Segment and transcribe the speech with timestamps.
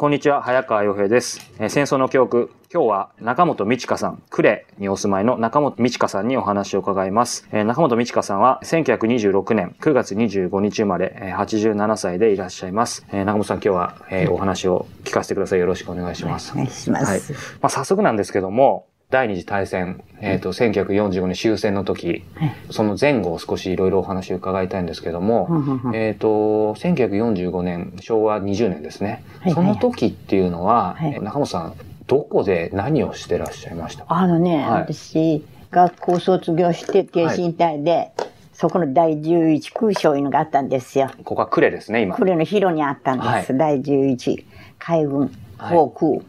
[0.00, 1.52] こんにちは、早川洋平です。
[1.58, 2.48] えー戦争の教訓。
[2.72, 7.46] 今日は中本美智香さん、呉にお住まいの中本美智香さんにお話を伺います。
[7.52, 13.04] えー中本美智香さんは1926年9月25日生まれ、えー87歳でいらっしゃいます。
[13.12, 15.58] えー中本さん、今日は、えーお話を聞かせてください。
[15.58, 16.52] よろしくお願いします。
[16.52, 17.04] お願いします。
[17.04, 17.20] はい。
[17.60, 22.56] まあ、早速なんですけども、第二次大戦、えっ、と、1945年終戦の時、はい。
[22.70, 25.48] その前後を少しいろいろお話を伺いたいんですけども、
[25.92, 29.24] えっ、と、1945年、昭和20年ですね。
[29.40, 31.74] はいその時っていうのは、中本さん、
[32.06, 34.04] どこで何をしてらっしゃいました？
[34.04, 34.82] かあのね、はい。
[34.82, 38.12] 私、学校卒業して、京神隊で、
[38.52, 41.10] そこの第11空将いうのがあったんですよ。
[41.24, 42.14] ここは呉ですね、今。
[42.16, 43.52] 呉の広にあったんです。
[43.52, 44.44] は第11
[44.78, 45.76] 海軍はい。
[45.76, 46.22] 航空、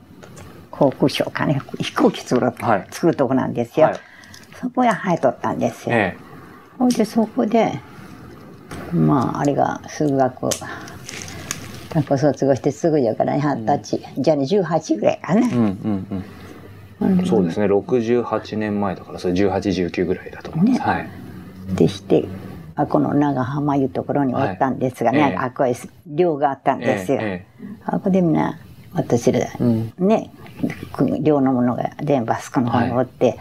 [0.82, 2.88] 航空省かね、飛行機作る、はい。
[2.90, 3.88] 作るとこなんですよ。
[3.88, 4.00] はい。
[4.60, 5.96] そこへ入っとったんですよ。
[5.96, 6.18] え
[6.80, 7.80] ほいで、そこで、
[8.92, 10.50] まあ、あれが数学、
[11.94, 15.56] 学校卒業してすぐやからね、二十歳、じゃあね、18ぐらいかねえ。
[15.56, 15.64] うん
[17.00, 17.18] うん。
[17.20, 17.26] うん。
[17.28, 20.80] そうですね、68年前だから、それ18、19ぐらいだと思います。
[20.80, 20.86] ね。
[20.86, 21.10] はい。
[21.76, 22.26] でして、
[22.74, 25.34] あこの長浜いうところにおったんですがね、はいえ。
[25.34, 25.76] えあこへ
[26.08, 27.20] 寮があったんですよ。
[27.22, 27.46] え
[27.86, 28.60] あこでみんな、
[28.94, 29.94] 私ら、うん。
[30.00, 30.32] ね、
[31.22, 33.38] 寮の者が全部あそこの方におって、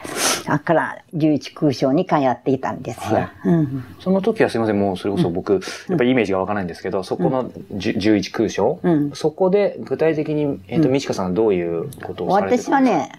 [0.47, 3.17] あっから11空省に通っていたんですよ。
[3.17, 3.31] はい。
[3.45, 3.85] うん。
[4.01, 9.11] その時はすいません、もうそれこそ僕、やっぱりイメージがわからないんですけど、そこのじゅ11空将、うん。
[9.13, 10.93] そこで具体的に、えっ、と、うん。
[10.93, 13.13] 美智香さんはどういうことをされて私はね、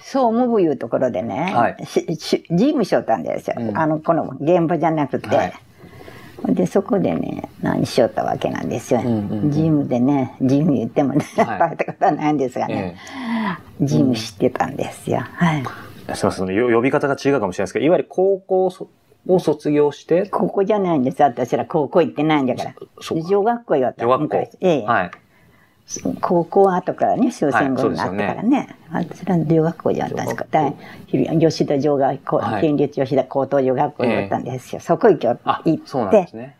[0.00, 1.86] 総務部いうところでね、はい。
[1.86, 3.56] しし事務所だったんですよ。
[3.58, 3.78] うん。
[3.78, 5.52] あの、この現場じゃなくて。
[6.44, 9.00] はいで、そこでね、何しよったわけなんですよ。
[9.00, 12.96] うんうんうん事務でね、事務言ってもね、はい 大したことはないんですがね、
[13.80, 15.20] 事務してたんですよ。
[15.20, 15.62] はい。
[15.62, 18.88] すいません、そのよ呼び方が違うかもしれないですけど、いわゆる高校そ
[19.28, 21.22] を卒業して、ここじゃないんです。
[21.22, 22.74] 私ら高校行ってないんだから。
[23.00, 24.58] そうか女学校よった女学校昔。
[24.60, 25.10] ええはい。
[26.20, 28.76] 高校は後からね、終戦後になってからね。
[28.90, 30.46] 私ら女学校じゃったんですか。
[30.50, 30.74] 大
[31.38, 34.80] 吉田女学校、はい県立吉田高等女学校におったんですよ。
[34.80, 36.56] そこ行きょあ行っ、て、ね。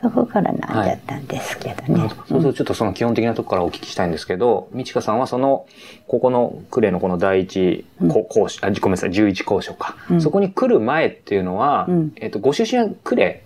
[0.00, 2.08] そこからなんじゃったんですけどね。
[2.28, 5.66] そうするとちょっとその基本的なところからお聞きしたいんですけど、美智香さんはその、
[6.08, 13.42] ここの呉のこの第一こ講師、あ、ごめんなさい、11校舎か、うんそこに来る前っていうのは、うんえっと、ご出身は呉で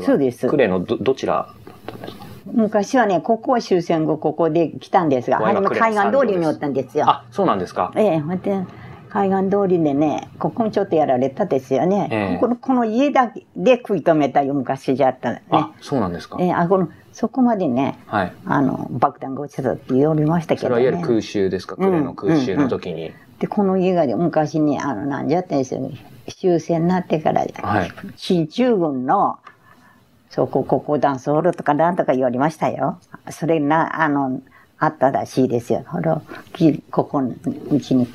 [0.00, 2.21] はそうです呉のど、どちらだったんですか？
[2.52, 7.08] 昔はね、ここは終戦後、ここで来たんですが、初め海岸通りにおったんですよ。
[7.08, 7.92] あ、そうなんですか。
[7.96, 8.64] ええ、ほんで、
[9.08, 12.08] 海岸通りでね、ここもちょっとやられたですよね。
[12.10, 15.42] ええこのこの家だけで食い止めたよ、昔じゃったね。
[15.50, 16.38] あ、そうなんですか。
[16.40, 18.32] ええ、あ、この、そこまでね、はい。
[18.46, 20.74] あの、爆弾が落ちてたって言おりましたけどね。
[20.74, 23.12] それはいわゆる空襲ですか、呉の空襲の時に。
[23.38, 25.80] で、この家がね昔に、あの、なんじゃったんですよ。
[26.28, 29.38] 終戦になってから、はい進駐軍の、
[30.32, 32.98] そこ、ここダンスホールとかなんとか言われましたよ。
[33.30, 34.40] それな、あの、
[34.78, 35.84] あったらしいですよ。
[35.86, 36.22] ほら、
[36.54, 37.34] きここの
[37.70, 38.08] うちに、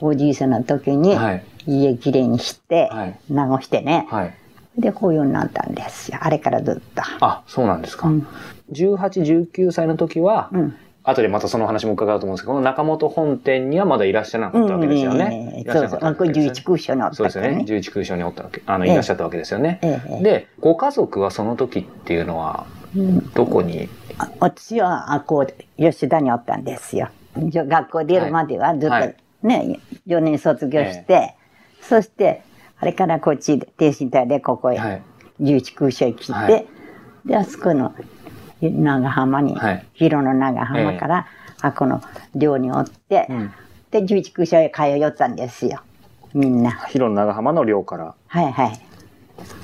[0.00, 4.06] おじいさんの時にはい、家きれいにして、はい流してね。
[4.08, 4.34] はい。
[4.78, 6.18] で、こういうようになったんですよ。
[6.20, 7.02] あれからずっと。
[7.20, 8.08] あ、そうなんですか。
[8.08, 8.26] うん
[8.72, 10.76] 18、19歳の時は、うん。
[11.04, 15.50] 後でまたその話も伺うと思うんですけど、この中本本店にはまだいらっしゃらなかったわけですよね。
[15.54, 15.90] ええいらっしゃそうそう。
[15.90, 16.62] らなかったわこれ11けですよね。
[16.64, 17.48] 空所におっそうですよね。
[17.48, 17.78] たからね。
[17.78, 19.78] 11空所におったわけ、あの、ええいらっしゃったわけですよね。
[19.82, 22.66] ええで、ご家族はその時っていうのは、
[22.96, 23.88] うんどこに、
[24.18, 27.08] あ私は、あ、こう、吉田におったんですよ。
[27.36, 31.34] 学校出るまではずっとはいね、4年卒業して、
[31.82, 32.42] そして、
[32.78, 35.02] あれからこっちで、挺身隊でここへ、はい。
[35.40, 36.66] 11空所へ来て、はい
[37.26, 37.94] で、あそこの
[38.70, 41.26] 長浜に、はい広の長浜から、
[41.60, 42.02] あこの
[42.34, 43.52] 寮におって、うん。
[43.90, 45.80] で、11空所へ通いよったんですよ。
[46.34, 46.72] みんな。
[46.88, 48.14] 広野長浜の寮から。
[48.26, 48.80] はいはい。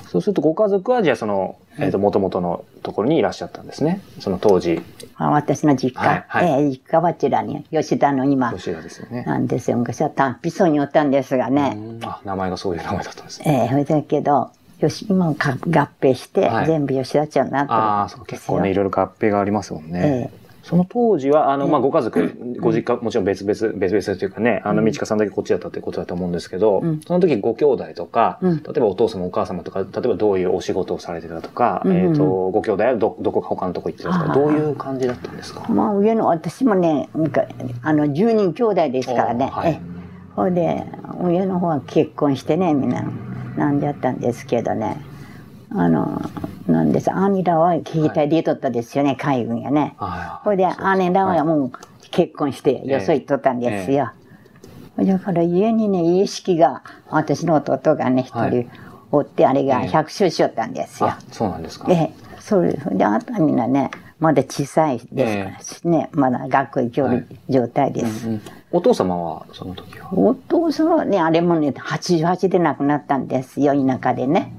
[0.07, 4.01] そうするとご家族はじゃあその、えっ、と、元々のところにいらっしゃったんですね。
[4.19, 4.81] その当時、
[5.15, 9.23] あ私の実家、はいはいええ実家はあちらに、吉田の今、吉田ですよね。
[9.23, 9.77] なんですよ。
[9.77, 11.73] 昔は単ピソにおったんですがね。
[11.75, 13.69] うんあ、名前がそういう名前だったんですね。
[13.71, 16.65] ええだけど、よし、今はか合併して、はい。
[16.65, 20.31] 全部吉田町になってるああ、そう、結構ね、いろいろ合併がありますもんね。
[20.35, 24.85] えその当時は、あの、まあ、ええご家族、 ご実家、もちろん別々、別々というかね、あの、うん。
[24.85, 27.01] 美智香さんだけこっちだったってことだと思うんですけど、うん。
[27.01, 28.57] その時ご兄弟とか、うん。
[28.63, 35.65] 例えばお父様お母様とか、例えばどういうお仕事をされてたとか、えっ、と、ご兄弟はど、どこか他のとこ行ってたとか、どういう感じだったんですか？
[35.67, 37.09] まあ、上の、私もね、
[37.81, 39.45] あの、10人兄弟ですからね。
[39.45, 39.71] おはい。
[39.71, 40.01] ええ。
[40.35, 40.85] ほいで、
[41.23, 43.03] 上の方は結婚してね、みんな、
[43.61, 44.97] なんでやったんですけどね。
[45.73, 46.19] あの、
[46.67, 49.93] なんです、兄らは兵隊でいとったですよね、海軍やね。
[49.97, 50.65] はいほいで、
[50.97, 51.71] 姉らははいもう
[52.09, 54.11] 結婚して、よそ行っとったんですよ。
[54.97, 58.51] だから家にね、家式が、私の弟がね、一はい。
[58.51, 58.69] 人
[59.11, 59.87] おって、あれがええ。
[59.87, 61.09] 百周しよったんですよ。
[61.09, 61.85] あ、そうなんですか。
[61.89, 68.27] ええ、それで、あとはみんなね、まだ小さいですからね、まだ学校行ける状態です。
[68.73, 70.13] うんお父様はその時は？
[70.13, 74.53] お父さんはね、あれもね、88で亡くなったんですよ、田舎でね。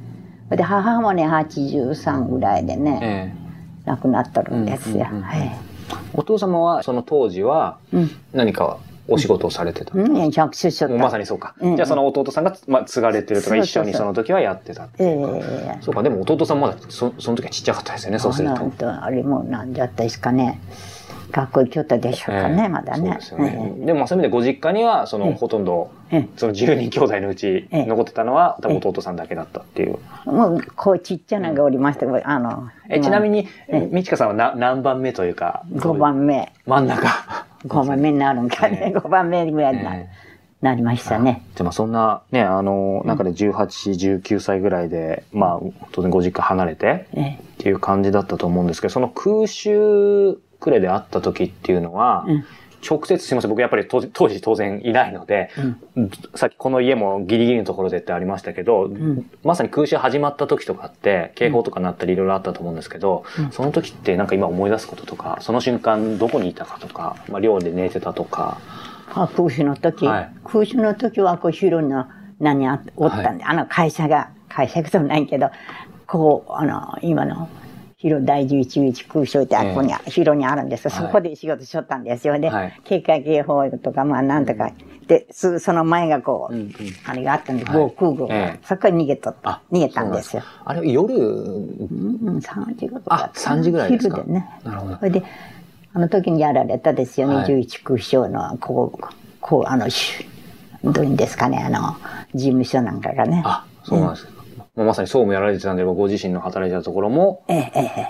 [0.50, 3.42] で、母もね、83ぐらいでね、え
[3.86, 5.06] 亡くなっとるんですよ。
[6.12, 8.10] お父様はその当時はうん。
[8.32, 8.78] 何か
[9.08, 11.76] お仕事をされてた、うん、百種所まさにそうか、うん。
[11.76, 19.02] じゃあその弟さんが、まあ、継がれてるとか一緒にその時はやってたええそうかでも弟さんまだそその時はちっちゃかったですよねそうすると。
[19.02, 20.60] あれもなんだったですかね。
[21.32, 22.68] 学校行きよったでしょうかね、ええ。
[22.68, 23.18] まだね。
[23.30, 23.72] でね。
[23.86, 26.28] でもそういう意味でご実家にはその、ええほとんどええ。
[26.36, 27.86] その10人兄弟のうちええ。
[27.86, 29.98] 残ってたのは、多分ええ弟さんだけだったっていう。
[30.26, 37.08] もう、こうちっちゃなのがおりましたけど、あの、えちなみに、えみちかさんはな何番目というか、5番目、真ん中。
[37.66, 38.98] 5番目になるんかね、ええ。
[38.98, 40.08] 5番目ぐらいにな,、え
[40.60, 41.42] なりましたね。
[41.56, 47.38] でもそんなね、あの、中で18、19歳ぐらいで、まあ、当然ご実家離れてええ。
[47.40, 52.44] っていう感じだったと思うんですけど、その空襲クレで会った時っていうのは、うん。
[52.88, 55.50] 直接すいません、僕やっぱり当時当然いないので、
[56.34, 59.30] さっきこの家もギリギリのところでってありましたけど、ん。
[59.44, 63.52] まさに空襲始まった時とかって警報とかなったりいろいろあったと思うんですけど、うん。
[63.52, 68.58] その時ってなんか今思い出すこととかその瞬間どこにいたかとか、まあ、寮で寝てたとか。
[69.14, 70.32] あ空襲の時、はい。
[70.44, 72.06] 空襲の時はこう広の
[72.40, 75.50] 何あおったんで、あの会社が会社でもないけど
[76.08, 77.48] こうあの今の
[78.02, 80.86] 広第11空襲ってあここに、広にあるんです。
[80.86, 81.06] よ、はい。
[81.06, 82.80] そこで仕事しとったんですよね、はい。
[82.82, 84.72] 警戒警報とかまあなんとか、
[85.06, 86.54] ですその前がこう、
[87.08, 87.76] あれがあったんではい。
[87.76, 88.66] 防空壕が、ええ。
[88.66, 89.50] そこに逃げとった。
[89.50, 90.42] あ逃げたんですよ。
[90.64, 91.14] あれ夜？
[91.14, 94.16] うん、3時ぐらいだあったな3時ぐらいですか。
[94.16, 94.50] 昼でね。
[94.64, 94.96] なるほど。
[94.96, 95.22] それで
[95.94, 97.46] あの時にやられたですよね、はい。
[97.46, 99.00] 11空襲のこう
[99.40, 100.26] こうあのし
[100.82, 101.62] どういうんですかね。
[101.64, 101.94] あの
[102.34, 103.44] 事務所なんかがね。
[103.46, 104.26] あそうなんです
[104.74, 108.06] か、もうまさに総務やられてたんでご自身の働いてたところもえええ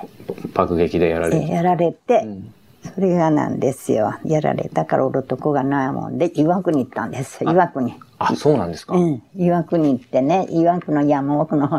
[0.54, 1.36] 爆撃でやられて。
[1.38, 2.54] えええやられて、ん。
[2.94, 4.14] それがなんですよ。
[4.24, 7.44] やられたからおるとこがないもんで岩国に行ったんです。
[7.44, 7.94] よ岩国。
[8.18, 11.78] あそうなんですか、うん、岩国行ってね岩国の山奥の方。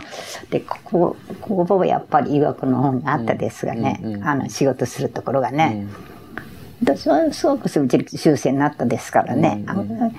[0.50, 4.24] でここここはやっぱり岩国の方にあったですがね、うんうんうん。
[4.28, 5.88] あの仕事するところがね、
[6.82, 10.12] 私はすごくうち修正になったですからね、あの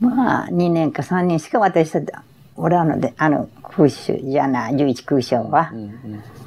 [0.00, 2.24] まあ2年か3年しか私た
[2.56, 5.72] おらんのであの空襲じゃない11空襲は、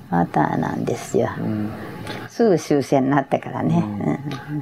[0.09, 1.71] またなんですよ、うん。
[2.29, 3.83] すぐ修正になったからね、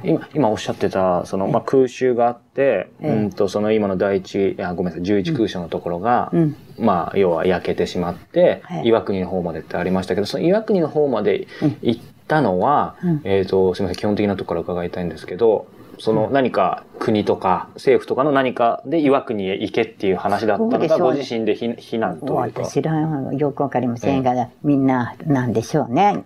[0.04, 0.10] うん。
[0.10, 3.08] 今今おっしゃってたその、まあ、空襲があって、ええ。
[3.08, 6.56] うんとその今の第一いやごめんなさい11空襲のところが、うん。
[6.78, 11.46] まあ要は焼けてしまって、はい岩国の方までってありましたけどその岩国の方まで
[11.82, 13.20] 行ったのは、うん。
[13.24, 15.66] えっ、とすみません基本的なところから伺いたいんですけど
[15.98, 20.98] その何か国とか政府とかの何かで岩国へ行けっていう話だったのか、そうでしょう。
[20.98, 22.62] ねご自身で避避難というか。
[22.64, 23.52] 私らはよ。
[23.52, 26.24] くわかりませんが、みんななんでしょうね。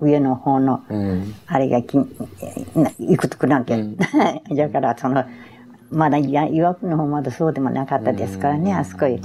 [0.00, 1.34] 上の方のうん。
[1.46, 2.04] あれがきな
[2.98, 3.96] 行くとくなんけ、うん。
[4.54, 5.24] だからその
[5.90, 9.20] まだいや岩国の方まだそうでもなかったですからね、あそこへ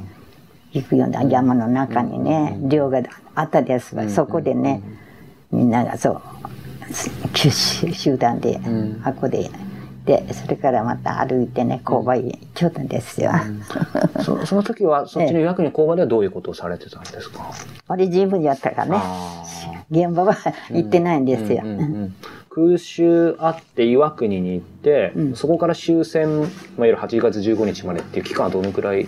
[0.72, 3.02] 行くような山の中にね、寮が
[3.36, 4.82] あったですが、そこでね、
[5.52, 6.22] みんながそう
[7.34, 7.52] 集
[7.94, 9.02] 集団で、ん。
[9.04, 9.14] あ
[10.06, 13.32] こででそれからまた歩いてね勾配行っちゃったんですよ。
[14.24, 17.52] そその時は そっちの岩国工場ではどういうことをされてたんですか、
[17.88, 18.92] あれ十分やったからね。
[18.96, 19.44] あ
[19.92, 20.36] 現場は
[20.72, 21.62] 行ってないんですよ。
[21.64, 22.16] うんうんうん。
[22.50, 25.36] 空襲あって岩国に行って、うん。
[25.36, 26.48] そこから終戦、まあ、い
[26.80, 29.08] わゆる8月15日までっていう期間はどのくらい？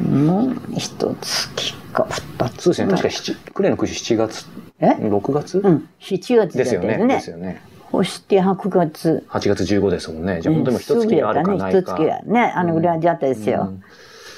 [0.00, 2.62] もう一月か二つ。
[2.62, 2.90] そうですね。
[2.90, 4.46] 確か7クレの空襲7月？
[4.80, 6.96] え？6月、うん、7月ですよね。
[6.98, 7.06] ね。
[7.06, 7.62] ですよね
[7.94, 9.24] そして8月。
[9.28, 10.40] 8月15ですもんね。
[10.40, 13.68] じゃあ本当に一月あるかないか、一月やね、あのぐらいだったですよ。
[13.68, 13.82] うん。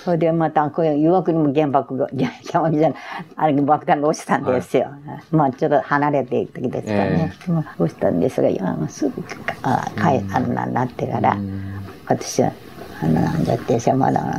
[0.04, 2.98] それでまた、こういう岩国にも原爆が、いや山じゃない、
[3.34, 4.90] あれ爆弾が落ちたんですよ。
[5.30, 7.32] まあちょっと離れていく時ですからね。
[7.48, 9.25] まあ落ちたんですが、いや、もうすぐ、
[9.62, 11.80] あ、かい、あのな、なってから、うん。
[12.06, 12.52] 私は、
[13.00, 14.38] あの、なんだってさ、まだ、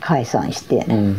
[0.00, 1.16] 解散して、うん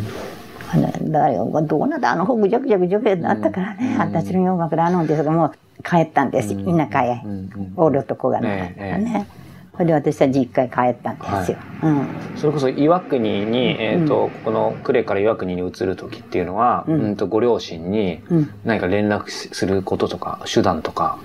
[0.72, 7.72] あの誰がどうなったあの方ぐちゃぐちゃぐちゃぐちゃなったからね、私の洋楽であるんですがもう帰ったんです、田舎へ、うんうん。
[7.76, 9.26] おる男がなかったからね、
[9.72, 12.06] それで私は実家へ帰ったんですよ、うん。
[12.36, 17.00] それこそ岩国に、えーとここの呉から岩国に移る時っていうのは、うん。
[17.00, 18.50] うんとご両親にうん。
[18.64, 21.18] 何か連絡することとか手段とか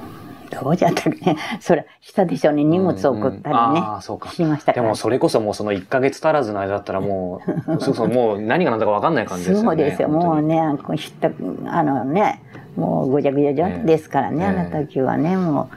[0.62, 1.38] どうじゃったかね。
[1.60, 2.64] それしたでしょうね。
[2.64, 4.02] 荷物を送ったりね、うんうん。
[4.02, 4.30] そうか。
[4.30, 9.66] しましたでもそれこそもうその1ヶ月足らずの間だったらもう そうそうもう何が何だか分かんない感じですよね。
[9.66, 10.10] そうですよ。
[10.10, 12.42] もうねあのね
[12.76, 14.48] もうごちゃごちゃじゃですからね、ええ。
[14.48, 15.76] あの時はねもう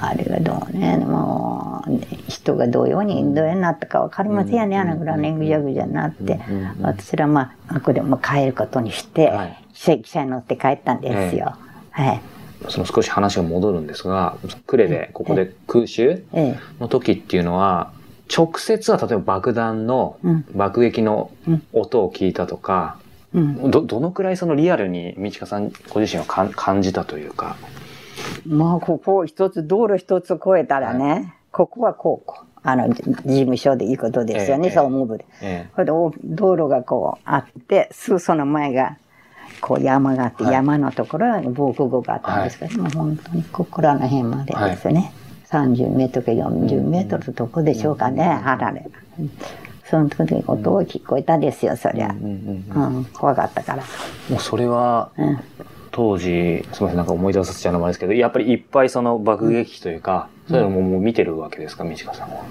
[0.00, 1.90] あれがどうねもう
[2.28, 6.40] 人がどういうようにどういなったか分かりませんよね、あのぐらいねぐちゃぐちゃになって、
[6.80, 9.58] 私らまあここでもう帰ることにして、はい。
[9.74, 11.56] 汽車汽車に乗って帰ったんですよ、
[11.90, 12.20] はい
[12.68, 16.58] その少し話が戻るんですが、呉で、ここで空襲ええ。
[16.80, 17.92] の時っていうのは、
[18.34, 20.44] 直接は例えば爆弾のうん。
[20.54, 22.96] 爆撃のうん音を聞いたとか、
[23.34, 23.70] うん。
[23.70, 27.56] ど、どのくらいそのリアルに道香さんご自身はかん感じたというか。
[28.46, 35.26] まあ、ここ一つ、道路一つ越えたらね、ここはこう、こうあの、じ事務所でいいことですよね、ええ総務部で。
[35.42, 38.96] えこれでお道路がこうあって、すぐその前が、
[39.60, 45.12] こう山があって、はい山のところは防空壕があったんですけど、もう本当にここらの辺までですよね。
[45.50, 48.90] 30メートルか40メートルのとこでしょうかね、離れ。
[49.88, 52.08] その時に音が聞こえたですよ、そりゃ。
[52.08, 53.84] うん怖かったから。
[54.28, 55.38] もうそれは、うん。
[55.92, 62.44] 当時、すみません、なんか思い出させちゃうのもあれですけど、やっぱりいっぱいその爆撃機というか、そういうのももう見てるわけですか、道香さんは。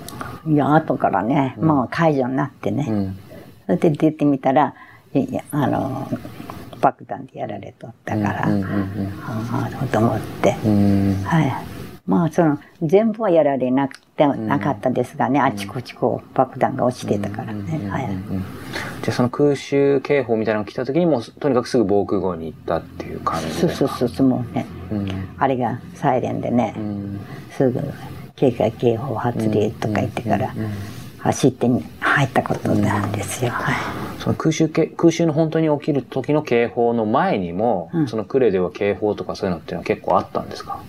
[0.48, 2.86] いや、後からね、もう解除になってね。
[2.90, 3.20] うん。
[3.66, 4.74] それで出てみたら、
[5.14, 6.08] いやあの、
[6.84, 10.52] 爆弾でやられとったから、ああ、と思って。
[10.52, 11.54] はい。
[12.06, 17.90] まあ、その、全部はやられなくて、なかったですがね、あちこちこう、爆弾が落ちてたからね。
[17.90, 18.06] はい。
[18.06, 18.44] うん
[19.04, 27.20] じゃあその空襲警報みたいなのが来た時にもうとにかくすぐ防空壕に行ったっていう感じですかそうそうそう、もうね、うんあれがサイレンでねう、ん
[27.52, 27.82] すぐ
[28.38, 30.54] 警戒警報発令とか言ってから、
[31.20, 33.51] 走ってに入ったことなんですよ。
[33.51, 33.75] はい。
[34.20, 38.08] その空襲け空襲の本当に起きる時の警報の前にも、うん。
[38.08, 40.79] その呉では警報とかそういうのっていうのは結構あったんですか？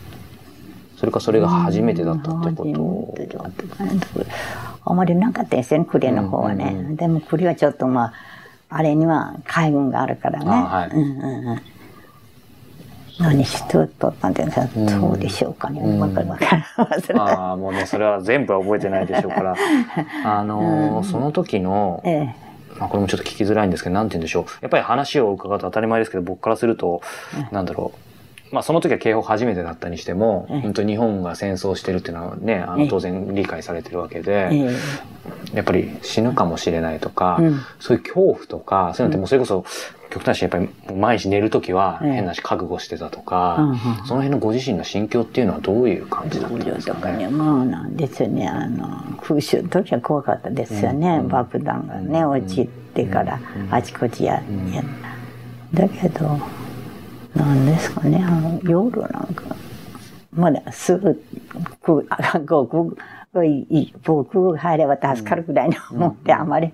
[0.96, 3.14] それかそれが初めてだったってこと？
[4.84, 6.72] あまりなかったですよね、呉の方はね。
[6.74, 6.86] うん。
[6.86, 6.92] うん。
[6.92, 8.12] うでも呉はちょっとまあ、
[8.68, 10.46] あれには海軍があるからね。
[10.50, 10.96] あはいうん。
[10.98, 11.48] うん。
[11.48, 11.60] うん
[13.18, 15.80] 何しとったんですか、うんそうでしょうかね。
[15.80, 16.62] うんわかるわかる。
[17.20, 19.54] ああもうねそれは全部は覚えてないでしょうから
[20.24, 22.44] あのーその時のええ。
[22.78, 24.44] まあ、これもちょっと聞きづらいんですけど、なんて言うんでしょう。
[24.62, 27.02] やっぱり話を伺うと当たり前ですけど、僕からすると、
[27.52, 27.98] なんだろう。
[28.54, 34.76] まあ、その時は警報初めてだったにしても、ええ本当に日本が戦争してるっていうのはね、あええの当然理解されてるわけえで、え
[35.54, 37.60] やっぱり死ぬかもしれないとか、うん。
[37.80, 39.64] そういう恐怖とか、そういうのってもうそれこそ、
[40.10, 42.12] 極端にやっぱり毎日寝る時はええ。
[42.12, 43.76] 変なし覚悟してたとか、うんうん。
[44.06, 47.00] その辺のご自身の心境っていうのはどういう感じだったんですかね？
[47.00, 48.86] とかね、まあなんですよね、あの、
[49.20, 54.40] 空襲の時は怖かったですよね、うん爆弾がね、落ちてからあちこちや
[55.72, 56.38] だけど、
[57.34, 59.56] なんですかね、あの夜なんか、
[60.32, 61.22] まだすぐ、
[61.82, 62.68] くあこう
[63.34, 66.72] くいい防空が入れば助かるぐらいに思って、あまり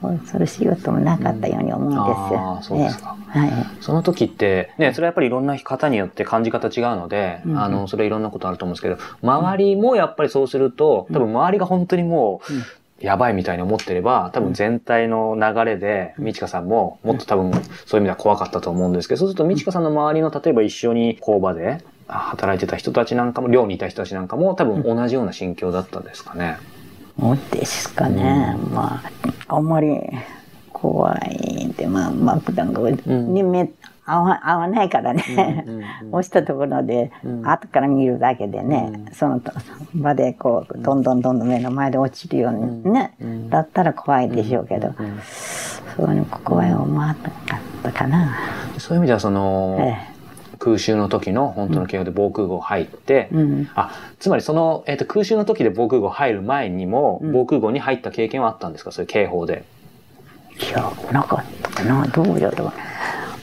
[0.00, 2.04] 恐ろしいこともなかったように思うんですよ。
[2.40, 3.16] ああそうですか。
[3.34, 3.40] ええ。
[3.40, 3.66] はい。
[3.80, 7.58] その時って、ね、それはやっぱりいろんな方によって感じ方違うので、うん。
[7.58, 12.52] あの、それはいろんなことあると思うんですけど、周りもやっぱりそうすると、多分周りが本当にもう、
[13.00, 21.78] やばいみたいに思ってれば、多分全体の流れで、美智香さんももっと多分そういう意味では怖かったと思うんですけど、そうすると美智香さんの周りの、例えば一緒に工場で
[22.08, 26.56] 働いてた人たちなんかも、寮にいた人たちなんかも多分同じような心境だったんですかね。
[27.20, 29.02] そうですかね、ま
[29.48, 30.00] ああんまり
[30.72, 33.70] 怖いんでまあ爆弾が、に目
[34.10, 35.64] 合わ合わないからね、
[36.10, 37.12] 落ちたところで、
[37.44, 39.40] 後から見るだけでね、その
[39.94, 43.14] 場でこうどんどんどんどん目の前で落ちるようにね、
[43.50, 44.94] だったら怖いでしょうけど、
[45.96, 47.32] そういうの怖い思わなかっ
[47.82, 48.34] たかな。
[48.78, 50.18] そういう意味ではその、え
[50.60, 53.68] 空襲の時の本当の警報で防空壕入って、うん。
[53.76, 57.32] あ、つまりその、えっ、と、空襲の時で防空壕入る前にも、うん。
[57.32, 58.90] 防空壕に入った経験はあったんですか？
[58.90, 59.62] そういう警報で。
[60.60, 62.72] いや、なかったかな、どうやろう。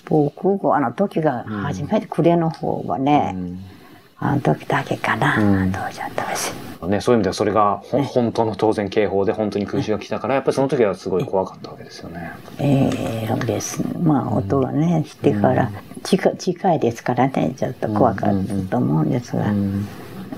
[0.05, 3.59] 防空壕、あの時が初めて暮れの方はね、うん。
[4.17, 5.71] あの時だけかな、うん。
[5.71, 6.53] どうじゃったかし
[6.88, 12.31] ね、そういう意味ではそれがほん本当の当然警報で本当に空襲が来たから、やっぱりその時はすごい怖かったわけですよね。
[12.59, 13.79] ええです。
[13.79, 13.89] ね。
[14.01, 15.71] まあ、音がね、してから、
[16.03, 19.45] 近い近いですからね、ちょっと怖かったと思うんですが、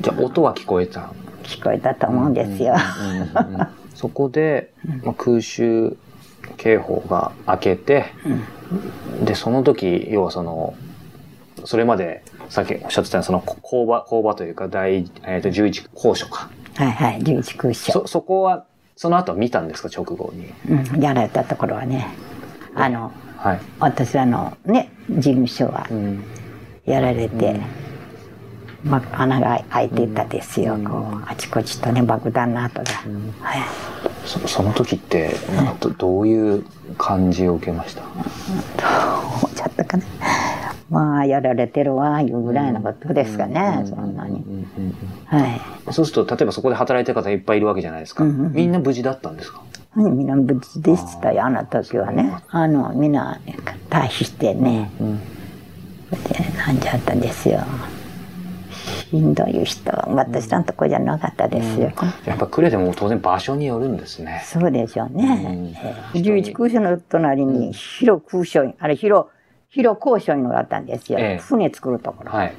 [0.01, 1.12] じゃあ音は聞こえた？
[1.43, 2.74] 聞こえたと思うんですよ。
[3.01, 4.71] うんうんうんそこで、
[5.03, 5.97] まあ、空襲
[6.58, 8.06] 警報が明けて、
[9.24, 10.75] で、その時、要はその、
[11.66, 16.50] それまで、さっきおっしゃってたその工場、工場というか、第、えっ、と、11高所か。
[16.75, 17.92] はいはい、十一空所。
[17.92, 20.54] そ、そこは、その後見たんですか、直後に。
[20.70, 22.08] うん、やられたところはね、
[22.75, 23.60] あの、はい。
[23.80, 26.24] 私らのね、事務所はうん。
[26.86, 27.60] やられて、
[28.84, 32.86] まあ、穴が開いていたですよ、こう、あちこちとね、爆弾の跡が。
[33.42, 33.62] はい。
[34.27, 36.65] そその時って、なんかどどういう
[36.98, 38.03] 感じを受けました？
[38.03, 40.03] 思っちゃったかな。
[40.89, 44.43] まあ、やられてるわ、いうぐらいのことですかね、そんなに。
[45.25, 45.62] はい。
[45.91, 48.24] そうすると、例えばそこで働いてる方いっぱいいるわけじゃないですか。
[48.24, 49.62] みんな無事だったんですか？
[49.96, 52.31] はいみんな無事でしたよ、あの時はね。
[52.51, 53.39] あの、みんな
[53.89, 55.19] 退避してね、うん。
[55.19, 55.25] で、
[56.65, 57.60] なんじゃったんですよ。
[59.10, 61.92] しんどい人は私のとこじゃなかったですよ。
[62.26, 64.44] やっぱ呉でも当然場所によるんですね。
[64.46, 65.74] そうでしょうね。
[66.14, 69.28] うん11空所の隣に広空所、あれ広、
[69.70, 71.20] 広空所いうのがあったんですよ。
[71.20, 72.32] ええ船作るところ。
[72.32, 72.54] はい。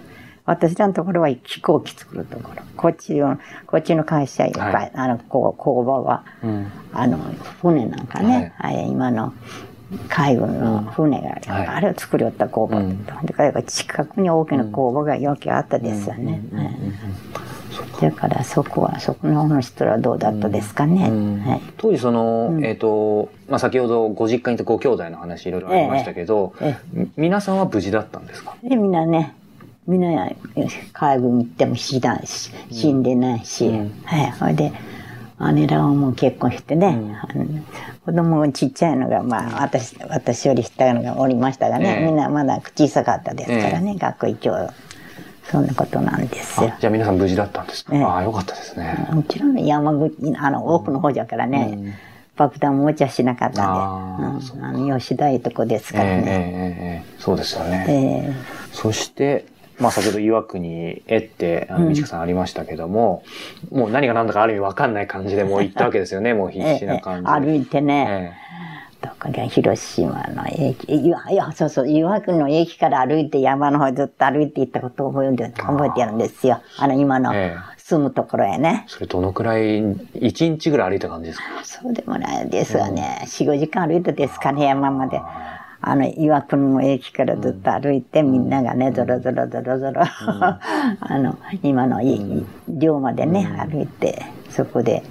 [0.47, 2.63] 私らのところは飛行機作るところ。
[2.75, 4.49] こっちの、こっちの会社、は
[4.85, 6.73] いあの、工場は、うん。
[6.95, 7.19] あの、
[7.61, 9.35] 船なんかね、はい、今の
[10.09, 11.67] 海軍の船がある、はい。
[11.67, 13.07] あれを作りよった工場うん。
[13.07, 16.43] だだから近くに大きな工場がよくあったですよね。
[16.53, 16.71] はい。
[18.01, 21.09] だからそこは、そこの人はどうだったですかね。
[21.09, 21.41] うん。
[21.41, 21.61] はい。
[21.79, 28.57] 当時その、えっ、と、まあ、先ほどご実家にいたご兄弟の話いろいろありましたけど、えみ皆さんは無事だったんですか？
[28.63, 29.35] で、みんなね、
[29.87, 30.29] みんな
[30.93, 34.03] 海軍行っても死だし死んでないし、うん。
[34.05, 34.31] はい。
[34.33, 34.73] ほいで、
[35.53, 37.47] 姉らはもう結婚してね、あの
[38.05, 44.69] 子供がちっちゃいのが、まあ、私、私より下のがおりましたがね、ええみんなまだ小さかったですからね、学校一応、
[45.45, 46.73] そんなことなんですよ。
[46.75, 46.77] あ。
[46.81, 48.03] じゃあ皆さん無事だったんですか、ええ。
[48.03, 49.09] ああ、よかったですね。
[49.13, 51.95] もちろんね山口、あの、奥の方じゃからね、うん。
[52.37, 56.25] 爆弾持ちはしなかったんで、うん、あの、吉田いうとこですからね。
[56.27, 57.21] ええ。
[57.21, 57.87] そうですよね。
[57.89, 57.93] え
[58.31, 58.33] え。
[58.73, 59.47] そして、
[59.81, 63.23] まあ先ほど岩国へって、あの、うん道子さんありましたけども、
[63.71, 67.31] もう何が何だかある意味わかんない感じでもう行ったわけですよね、 もう必死な感じで。
[67.31, 68.49] 歩いてね、え
[69.01, 76.61] どこか広島の駅、いや、いやそうそう、岩国の駅から歩いて山の方ずっと歩いて行ったことを覚えて覚えてるんですよ。
[76.79, 78.85] あの、今のえ住むところへね。
[78.89, 79.79] それどのくらい、
[80.15, 81.45] 一日ぐらい歩いた感じですか？
[81.63, 83.21] そうでもないですわね。
[83.25, 85.21] 4、5時間歩いてですかね、山まで。
[85.89, 90.61] あの、岩国の駅からずっと歩いて、みんながね、ぞろぞろぞろぞろ、あ
[91.19, 95.03] の、今のい寮までね、歩いて、そこで、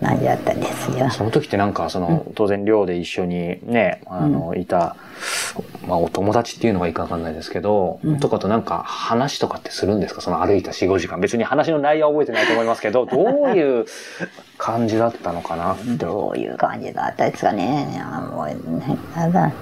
[0.00, 1.10] なんじゃったですよ。
[1.10, 4.96] その時ってなんか、その、当然寮で一緒にね、あの、いた、
[5.86, 10.20] まあお友達っていうのがいいかわかんないですけど、とかとなんか話とかってするんですか？
[10.20, 11.20] その歩いた4、5時間。
[11.20, 13.86] 別に話の内容は覚えてないと思いますけど、 どういう
[14.58, 15.76] 感じだったのかな？
[15.96, 18.00] どういう感じだったですかね？
[18.02, 19.52] あもうね、ただ、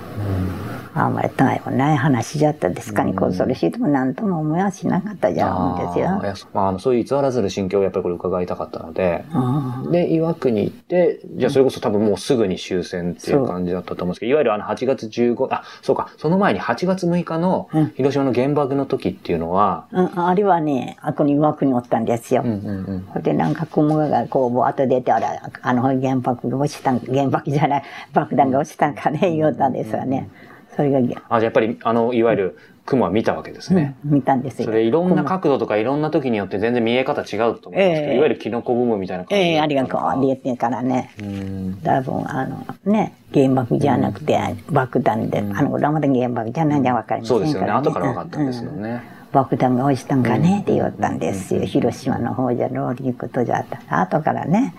[0.95, 3.15] あんまりたわいもない話じゃったですかね。
[3.15, 6.11] 恐ろしいとも何とも思いはしなかったじゃんですよ。
[6.11, 9.91] あまあ、あのそういう偽らざる心境をやっぱりこれ伺いたかったので、うん。
[9.93, 22.43] で、岩国行って、じゃあそれこそ多分もうすぐに終戦っていう感じだったと思うんですけど、いわゆるあの8月15、あ、そうか、その前に8月6日のうん広島の原爆の時っていうのは、うん、あれはね、あこに岩国におったんですよ。
[22.45, 23.23] うんうんうん。
[23.23, 25.27] で、なんか雲がこう、ぼーっと出て、あれ、
[25.63, 30.29] あの、原爆が落ちたん、原爆じゃない、爆弾が落ちたんかね、言うたんですわね。
[30.75, 33.97] それが、あ、じゃあやっぱり、あの、いわゆる雲は見たわけですね。
[34.05, 34.66] 見たんですよ。
[34.66, 41.11] それいろんな雲角度とかいろんな時によって全然見え方違うと思うんですけど、ええいわゆるキノコ雲みたいな感じええあれがだったのかこう、出てからね。
[41.21, 44.38] うん多分、あの、ね、原爆じゃなくて、
[44.71, 47.66] 爆弾で、あの、裏まで原爆じゃないんじゃわかりませそうですよね。
[47.66, 47.88] んからね。
[47.88, 49.03] 後から分かったんですようんね。
[49.33, 51.62] 爆弾が落ちたんかねって言ったんですよ。
[51.62, 54.01] 広島の方じゃろういうことじゃった。
[54.01, 54.75] 後からね、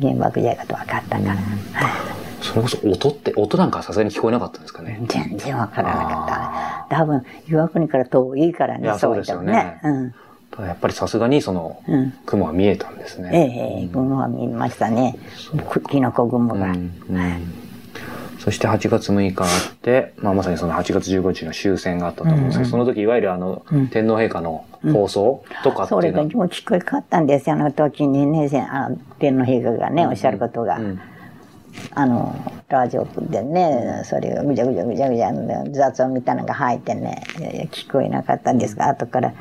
[0.00, 2.21] 原爆じゃかと分かったから。
[2.42, 5.00] はいそれこそ音って、音なんかさすがに聞こえなかったんですかね。
[5.06, 6.96] 全然分からなかった。
[6.96, 10.14] 多分、岩国から遠いからね、そうですよね言ってもね。
[10.50, 11.94] ただやっぱりさすがにそのうん。
[11.94, 12.12] うん。
[12.26, 13.78] 雲は見えたんですええね。
[13.80, 15.16] ええ、雲は見ましたね。
[15.88, 16.66] キノコ雲が。
[16.66, 17.52] うんうん
[18.38, 27.54] そして8月6日あって、まあ、まさにその8月15日の終戦があったと思うんですけど、その時いわゆるあの、うん天皇陛下の放送とかってそれいうのは、がもう聞こえかったんですよ。
[27.54, 30.78] あの時にね、せあの天皇陛下がね、おっしゃることが。
[30.78, 31.00] うん
[31.94, 32.34] あの、
[32.68, 35.32] ラジオでね、それがぐちゃぐちゃぐちゃぐちゃ
[35.70, 39.32] 雑音みたいなのが入ってね、いやいや聞こえなかったんですが、後から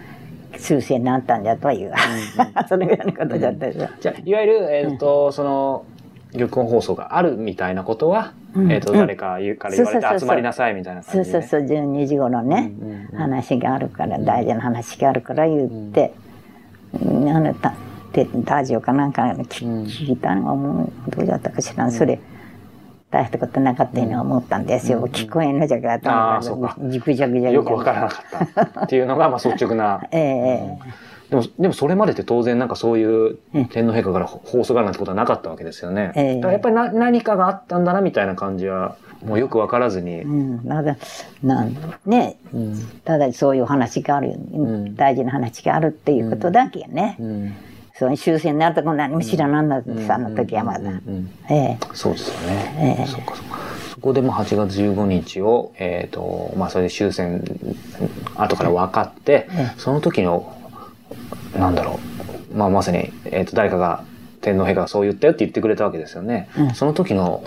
[0.58, 1.94] 終戦になったんだという、
[2.68, 3.90] そのようなことだったですよ。
[4.00, 5.86] じゃあいわゆる、えっ、と、その、
[6.34, 8.72] 玉音放送があるみたいなことは、うん。
[8.72, 9.00] えっ、と、うん。
[9.00, 11.46] 誰か言うから言われて集まりなさいみたいな感じで、ね。
[11.46, 13.18] そうそうそう、12時頃ね、うんうんうん。
[13.18, 16.14] 話があるから、大事な話があるから言って、
[17.02, 17.30] うん。
[17.30, 17.74] あのた
[18.14, 21.92] でラジオかなんか聞,、いたのがもう、どうだったか知らん。
[21.92, 22.20] それ、
[23.10, 25.06] 大したことなかったように思ったんですよ。
[25.08, 27.52] 聞こえんのじゃから、あーそうかじぐじゃぐじゃ。
[27.52, 28.24] よくわからなか
[28.64, 30.02] ったっていうのが、まあ、率直な。
[30.12, 30.78] ええ
[31.30, 36.12] でも、でもそれまでって当然なんかそういううん天皇陛下から放送があるなんてことはなかったわけですよね。
[36.16, 38.96] ええだからやっぱりな何かがあったんだなみたいな感じは、
[39.26, 40.22] もうよくわからずに。
[40.22, 40.98] うん、まだ、
[41.44, 47.16] なんね、うんただそういう話がある、ん大事な話があるっていうことだけやね。
[47.20, 47.54] うん
[48.02, 50.90] その終戦になるとこ何も知らなんだってさ、あの時はまだ。
[51.94, 52.98] そうですよね。
[53.00, 53.60] ええそうかそうか。
[53.92, 57.44] そこでも8月15日を、えっ、と、まあそれで終戦、
[58.36, 60.52] 後から分かって、ええその時の、
[61.56, 62.00] なんだろ
[62.52, 64.04] う、まあまさに、えっ、と、誰かが、
[64.42, 66.50] 天皇陛下がそう言ったよって言ってくれたわけですよね。
[66.58, 67.44] うんその時の、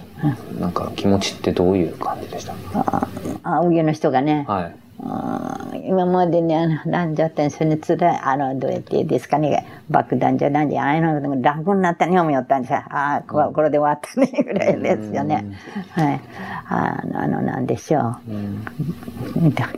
[0.61, 2.55] なんか気持ちってどういう感じでした？
[2.79, 3.09] あ
[3.43, 4.77] あ上の人がね、はい。
[5.05, 12.79] うん今までね、あの、なんじゃったんそれつらあの、どうやってですかね、爆弾じゃなんじゃ、ああいうのが楽になったに思ったんですよ。
[12.89, 15.45] ああ、ここれで終わったね、ぐらいですよね。
[15.91, 16.21] はい。
[16.69, 18.03] あの、あのなんでしょう。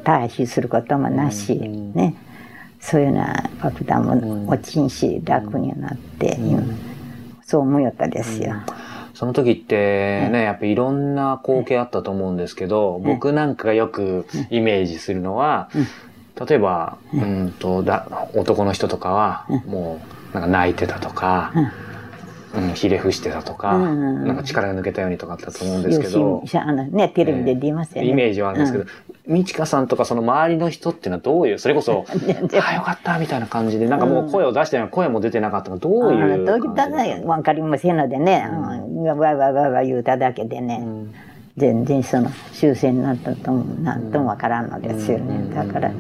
[0.05, 2.15] 退避することもなし、ね。
[2.81, 6.39] そういうような爆弾も落ちんし、楽になって、
[7.45, 8.55] そう思いよったですよ。
[9.16, 15.70] その時ってね、やっぱいろんな光景あったと思うんですけど、僕なんかがよくイメージするのは、
[16.46, 17.55] 例えば、うん。
[17.59, 20.02] とだ男の人とかは、も
[20.33, 21.50] うなんか泣いてたとか、
[22.61, 28.09] うん、ひれ伏してたとか、なんか力が抜けたようにとかあったと思うんですけど、あのね、テレビで出ますよね。
[28.09, 28.85] イメージはあるんですけど、
[29.27, 36.88] みちかさんとかその周りの人っていうのはどういう、それこそ、ああよかったみたいな感じで、なんかもう声を出してない、声も出てなかったのどういうどういった
[37.27, 40.85] わかりませんのでね、うん、わわわわわ言うただけでね、
[41.57, 45.55] 全然その終戦になったともなんともわからんのですよね。
[45.55, 45.90] だから、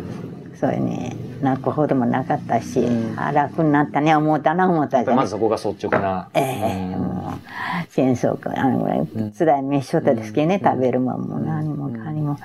[0.54, 2.84] そういうね、泣くほどもなかったし、
[3.16, 5.16] あ楽になったね、思ったな思ったじゃね。
[5.16, 6.28] まずそこが率直な。
[6.34, 12.38] ええもう、戦争か、あのぐらい、辛い飯しとったですけどね、食べるもんも何もかにも、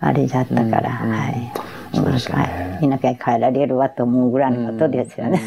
[0.00, 1.52] あれじゃったから、はい。
[1.94, 2.78] そうですよね。
[2.82, 5.38] 今田舎へ帰られるわと思うぐらいのことですよね。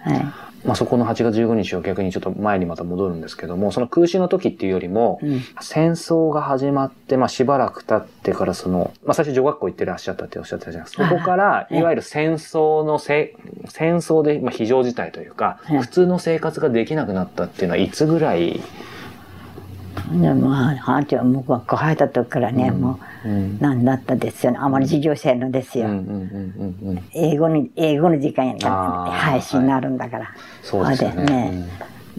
[0.00, 0.24] はい。
[0.64, 5.42] まあ、そこの8月15日を逆にちょっと前にまた戻るんですけども、その空襲の時っていうよりも、うん。
[5.60, 11.08] 戦争が始まって、まあ、しばらく経ってからその、まあ、最初女学校行ってらっしゃったっておっしゃってたじゃないですか。
[11.08, 11.82] そこから、い。
[11.82, 13.36] わゆる戦争のせ、
[13.68, 18.60] 戦争で、まあ、非常事態というか、うん普通の生活ができなくなったっていうのは、いつぐらい、
[20.12, 23.58] でも、ああんちは向こうが入った時からね、もう、うん。
[23.58, 24.58] なんだったですよね。
[24.60, 25.88] あまり事情してるのですよ。
[27.12, 30.30] 英語に、英語の時間やからあー配信になるんだから。
[30.62, 31.68] そうですね。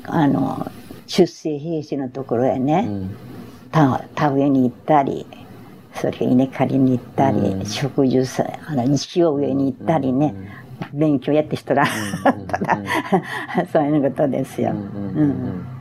[0.06, 0.70] あの、
[1.06, 3.16] 出征兵士のところへね、うん。
[3.72, 5.26] 田田植えに行ったり、
[5.94, 7.66] それから稲刈りに行ったり、うん。
[7.66, 10.36] 植樹さ、あの、石を植えに行ったりね、
[10.94, 11.86] 勉強やって人ら、
[12.48, 12.80] ただ、
[13.72, 14.72] そういうことですよ。
[14.72, 15.77] うん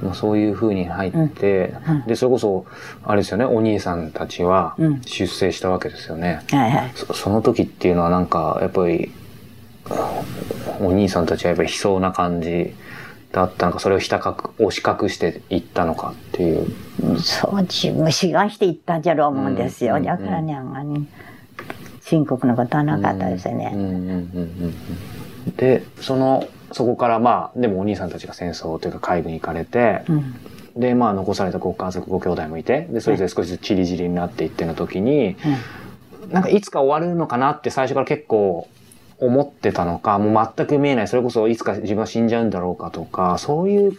[0.00, 2.02] うんうんうんそっかまあ、そういうふうに入って、うん。
[2.06, 2.66] でそれこそ
[3.04, 5.00] あれですよねお兄さんたちはうん。
[5.02, 6.92] 出征したわけですよね、はいはい。
[6.94, 9.12] そその時っていうのはなんかやっぱり
[10.80, 12.74] お兄さんたちはやっぱり悲壮な感じ
[13.32, 16.66] だったのかそれをひたかく押し隠していったのかっていう。
[17.20, 19.96] そう、自分が志願して行ったんじゃろう思うんですよ。
[19.96, 21.06] うんだからね、あんまり
[22.02, 23.72] 深刻なことはなかったですよね。
[23.74, 24.74] うんうんうんうん
[25.46, 25.56] うん。
[25.56, 30.34] でそのそこからまあでもお兄さんたちが戦争というか海軍に行かれて、うん。
[30.76, 35.36] でまあ残されたご家族ご兄弟もいてでそれぞれ少しずつチリチリになっていっての時に、
[36.28, 38.68] なんかいつか終わるのかなって最初から結構
[39.18, 41.08] 思ってたのかもう全く見えない。
[41.08, 43.92] それこそいつか自分は死んじゃうんだろうかとかそういう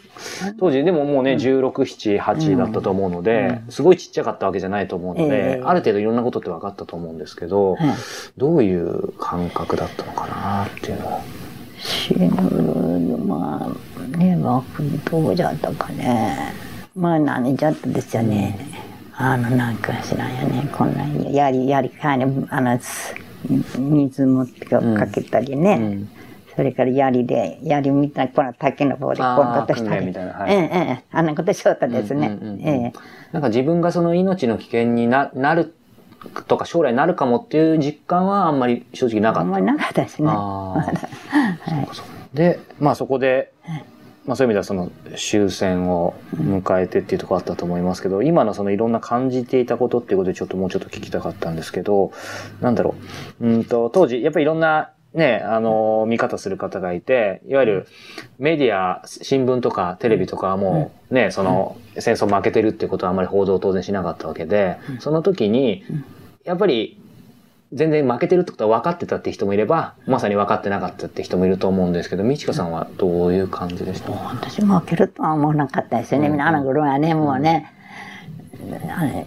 [0.60, 5.64] 当時でももうね、1678だったと思うので、すごいちっちゃかったわけじゃないと思うので、ええ。
[5.66, 7.88] ある程度いろんなことって分かったと思うんですけど、はい
[8.38, 11.22] どういう感覚だったのかなっていうのを。
[11.80, 12.30] 死ぬ、
[13.18, 16.54] まあ、ね、僕、どうじゃったかね。
[16.96, 18.58] まあ、何じゃったですよね。
[19.16, 20.70] あの、なんか知らんよね。
[20.76, 23.16] こんな、やり、やりかいに、あの、す
[23.78, 25.74] 水持ってかけたりね。
[25.74, 26.10] うん
[26.58, 30.08] それから槍で、槍みたいな、この竹の棒でこんなことしたり。
[30.08, 30.68] みたいなはいええ、え
[31.02, 32.58] え、あんなことしよったですねうんうんうんう。
[32.58, 33.00] んええ。
[33.32, 35.76] なんか自分がその命の危険にななる
[36.48, 39.42] とか将来なるかもっていう実感はあんまり正直なかった。
[39.42, 40.30] あんまりなかったですね。
[40.32, 41.88] あー。
[42.34, 43.52] で、まあそこで、
[44.26, 52.12] まあそういう意味ではその終戦を迎えてっていうところあったと思いますけど、今のそのいろんな感じていたことっていうことでちょっともうちょっと聞きたかったんですけど、
[52.62, 52.96] なんだろ
[53.40, 53.48] う。
[53.48, 57.88] うんと、当時やっぱりいろんなね、あの、見方する方がいて、いわゆる
[58.38, 65.84] メディア、新聞とかテレビとかはもうね、その戦争負けてるっていうことはあまり報道を当然しなかったわけで、その時に、
[66.48, 67.00] やっぱり
[67.74, 74.12] 全然負けてるってことは分かってたって人もいれば、まさに分かってなかったって人もいると思うんですけど、みちかさんはどういう感じでした？
[74.12, 76.30] 私負けるとは思わなかったですよね。
[76.30, 77.74] みんなあの頃はね、もうね、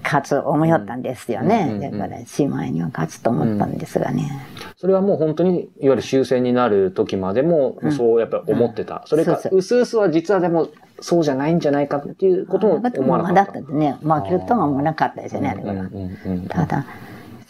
[0.02, 1.68] 勝つ思いよったんですよね。
[1.70, 4.30] うんだから、姉妹には勝つと思ったんですがね。
[4.78, 9.02] それはもう本当に、いわゆる終戦になる時までも、そうやっぱり思ってた。
[9.04, 10.68] それか、そううすうすは実はでも、
[11.02, 13.44] そうじゃないんじゃないかっていうことも思わなかだっ。
[13.44, 15.72] ったたね、負けるとは思わなかったですよね、あれは。
[15.72, 16.87] うんうんうんただ、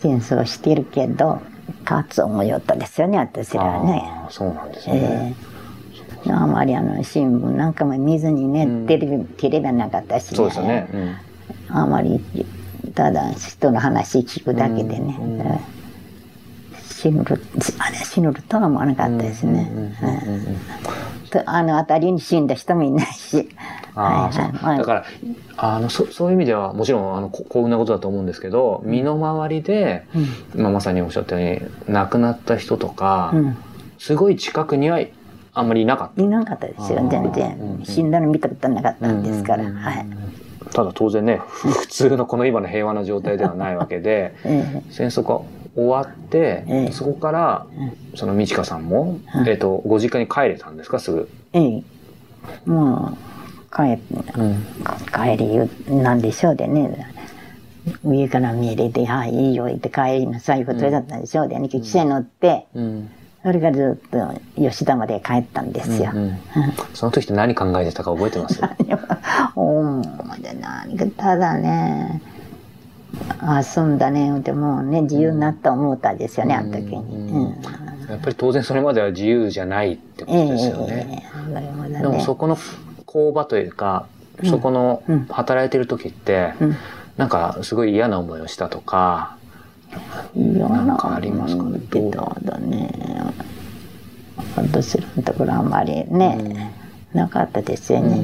[0.01, 1.41] 戦争してるけど、
[1.85, 4.03] 勝つ思いよったですよね、私らはね。
[4.31, 5.37] そうなんですね。
[6.27, 6.33] ええ。
[6.33, 8.87] あまりあの新聞なんかも見ずにね、うん。
[8.87, 10.89] テレビテレビはなかったし、そうですよね。
[10.93, 11.77] うん。
[11.77, 12.21] あまり
[12.95, 15.33] ただ人の話聞くだけでね、うん。
[15.35, 15.41] うん。
[15.41, 15.81] ええ。
[17.01, 17.43] 死ぬる
[17.79, 19.71] あれ死ぬるとは思わなかったですね。
[21.31, 23.49] とあの辺りに死んだ人もいないし。
[23.95, 25.05] はいはいだから、
[25.57, 30.07] あの、そそういう意味では、もちろん、あの、こ幸運なことだと思うんですけど、身の回りで、
[30.55, 33.57] まあ、まさにおっしゃったように、亡くなった人とか、うん
[34.01, 34.99] すごい近くには
[35.53, 36.23] あんまりいなかった。
[36.23, 37.81] いなかったですよ、全うんうん然。
[37.85, 39.65] 死んだの見たことなかったんですから。
[39.65, 40.07] うんうんうんはい。
[40.73, 45.43] ただ当然ね、ふ普通のこの今の平和な状態ではないわけで、 え戦争が
[45.75, 47.67] 終わって、ええそこから、
[48.17, 51.29] その美智香さんも、えっ、と、ご実家に帰れたんですか、すぐ？
[51.53, 51.83] ええ
[52.67, 53.99] えもう、帰
[55.13, 57.07] 帰りなんでしょうでね。
[58.05, 61.69] 上から見れて、はい、いいよ、言って帰りなさい、ことだったんでしょうでね。
[61.69, 63.11] 汽車に乗って、うん。
[63.43, 66.11] それからずっと吉田まで帰ったんですよ。
[66.13, 66.39] うんうん
[66.93, 68.61] その時って何考えてたか覚えてます？
[69.57, 72.21] おーで何かただね、
[73.43, 76.97] 遊んだね、でもうね、自由になった思ったですよね、あの時に。
[76.97, 77.45] うん。
[77.45, 77.57] うん
[78.11, 81.23] やっぱり当然それまでは自由じゃないってことええですよね。
[81.23, 82.01] ええなるほどね。
[82.01, 82.59] でもそこの
[83.07, 84.07] 工場というか、
[84.45, 85.27] そこのうん。
[85.27, 86.77] 働いてる時って、うん。
[87.17, 89.37] なんかすごい嫌な思いをしたとか、
[90.35, 91.79] いやなんかありますかね？
[91.89, 92.91] けどだね。
[94.57, 96.73] 私のところあんまりね、
[97.13, 98.19] なかったですよね。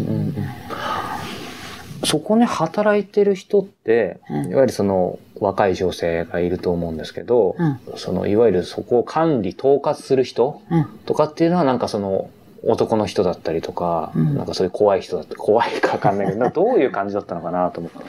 [2.07, 12.31] そこね働いてる人って、うんいわゆるその若い女性がいると思うんですけど、うんそのいわゆるそこを管理統括する人うんとかっていうのはなんかその
[12.63, 17.99] 男の人だったりとか、うんなんかそういう怖い人だった 怖いかわかんないけど、どういう感じだったのかなと思って。
[17.99, 18.05] こ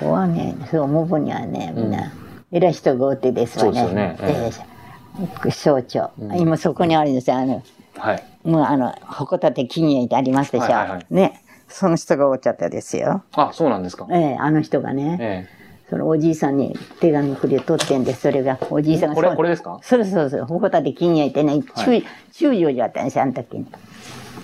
[0.00, 2.12] こはね、そう思う分にはね、みんな、
[2.52, 3.80] 偉い人がおってですわね。
[3.80, 7.36] そうですよねえええ省庁、うん今そこにあるんですよ。
[7.36, 7.62] あの、
[7.96, 8.22] はい。
[8.44, 10.64] もうあの、矛立金融ってありますでしょ。
[10.64, 11.42] はいはいはいね。
[11.70, 13.22] その人がおっちゃったですよ。
[13.32, 14.06] あ、そうなんですか。
[14.10, 15.48] ええあの人がね、え
[15.88, 18.20] そのおじいさんに手紙くれとってんです。
[18.22, 19.14] それが、おじいさんえ。
[19.14, 19.80] がこれ、これですか？
[19.82, 23.66] そうそうそう、矛立金融ってね、は中、中将じゃったんですよ、あの時に。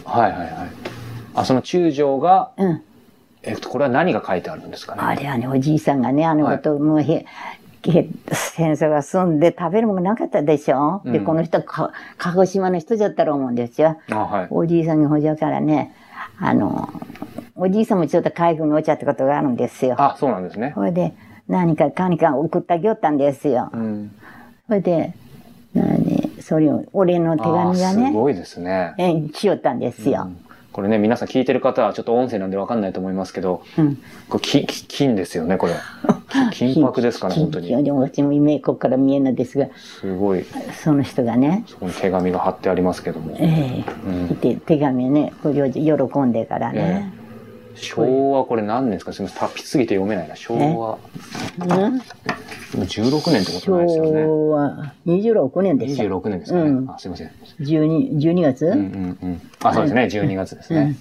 [0.04, 0.50] はいはいはい。
[1.34, 2.82] あ、その中将が、うん。
[3.42, 5.02] えっと、これは何が書いてあるんですかね？
[5.02, 7.24] あれはね、おじいさんがね、あのこと、もうへ、
[7.82, 13.98] へ戦争が済んで食べるものなかったでしょ、で、うんこの人か、鹿児島の人じゃったと思うんですよ。
[14.10, 14.46] あ、はい。
[14.50, 15.94] おじいさんにほじゃからね、
[16.40, 16.88] あの、
[17.58, 19.96] おじいさんもちょっと海軍に落ちちゃったことがあるんですよ。
[19.98, 20.72] あ、そうなんですね。
[20.74, 21.14] それで、
[21.48, 23.70] 何か何か送ってあげよったんですよ。
[23.72, 24.12] うん。
[24.66, 25.14] それで、
[25.74, 28.94] 何、それを、俺の手紙があすね、ごいですね。
[28.98, 30.24] え、しよったんですよ。
[30.26, 33.96] うんこれね、皆さん聞いてる方はちょっと音声なんでわかんないと思いますけど、うん。
[34.28, 35.72] これ金金ですよね、これ。
[36.52, 37.82] き金箔ですかね、本当に。
[37.82, 40.44] でも私も今ここから見えないですが、すごい。
[40.74, 43.34] その人がね、そこに手紙が貼ってありますけども。
[43.38, 47.10] えうんえで手紙をね、これを喜んでからね。
[47.76, 49.12] 昭和これ何年ですか？
[49.12, 49.40] すみません。
[49.48, 50.36] 達筆すぎて読めないな。
[50.36, 50.98] 昭和。
[51.58, 52.00] うん
[52.76, 54.22] 16年ってことないですよね。
[54.22, 56.02] 昭和26年でした。
[56.02, 56.64] 26年ですかね。
[56.70, 57.30] うんあ、すいません。
[57.60, 59.40] 12, 12月、うんうんうん。
[59.62, 60.02] あ、そうですね。
[60.04, 60.96] 12月ですね。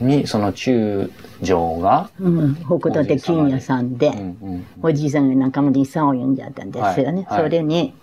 [0.00, 1.08] に、その中
[1.44, 7.24] 将が、うん、北立金屋さんで、うんうんおじいさんが中村さんを呼んじゃったんですよね。
[7.28, 7.94] はいはいそれに、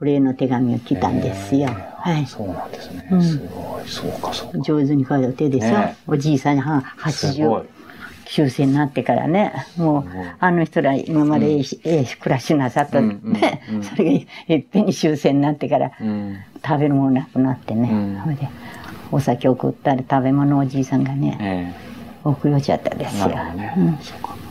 [0.00, 1.68] お礼の手紙を来たんですよ。
[1.68, 2.26] えーはい。
[2.26, 3.08] そうなんですね。
[3.10, 3.88] うんすごい。
[3.88, 4.58] そうか、そうか。
[4.60, 7.64] 上手に書いた手でしょ、ねおじいさんはすごい80。
[8.30, 10.04] 終戦になってからね、もう
[10.38, 16.36] あの人ら今までええしええ暮らしなさったうんうんね、うん それがいっぺんに終戦になってから、うん。
[16.64, 18.48] 食べるものなくなってね、うんそれで、
[19.10, 21.72] お酒を食ったり食べ物をおじいさんがね、え
[22.24, 23.28] 送りちゃったんでえすよ。
[23.28, 23.98] ね。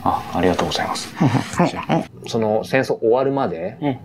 [0.02, 1.14] あ、ありがとうございます。
[1.16, 2.04] はいはいはい。
[2.26, 3.98] その戦争終わるまでえ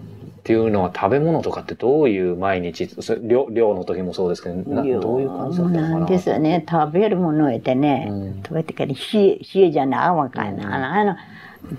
[0.44, 6.00] っていうのは食べ物とかってどういう毎日、それ漁漁の時もそうですけど、どういう感じだったのかな？
[6.00, 10.66] なんですよね、食べるものを得てね、うん食べてから冷え、冷えじゃない、わかんない。
[10.66, 11.16] あの、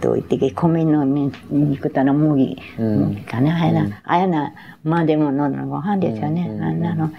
[0.01, 6.49] どう言ってけ、米の肉との麦、うん麦かな、あやな、あやな、までもののご飯ですよね。
[6.49, 7.11] うんあんなの、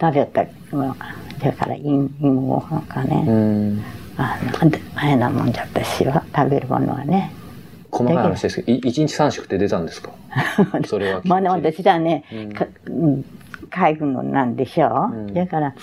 [0.00, 0.50] 食べた、だ
[1.52, 3.24] から、芋ご飯かね。
[3.28, 3.82] うん。
[4.16, 7.30] あやなもんじゃったしよ、食べるものはね。
[7.90, 10.10] 細かい話ですけど、い一日三食って出たんですか？
[10.86, 11.20] それは。
[11.24, 13.24] まだ私らね、うん
[13.70, 15.74] 海軍のなんでしょう、うんだから、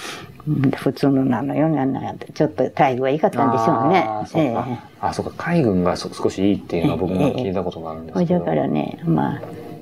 [0.47, 1.85] うん普通のなのような
[2.33, 4.25] ちょっと待遇はいいかったんでしょうねあー。
[4.25, 4.67] そうか。
[5.01, 5.31] あ、そうか。
[5.37, 8.35] 海軍がそ少しいいっていうのは僕も聞いたことがあるんですけど。
[8.39, 9.41] ほいだからね、まあ、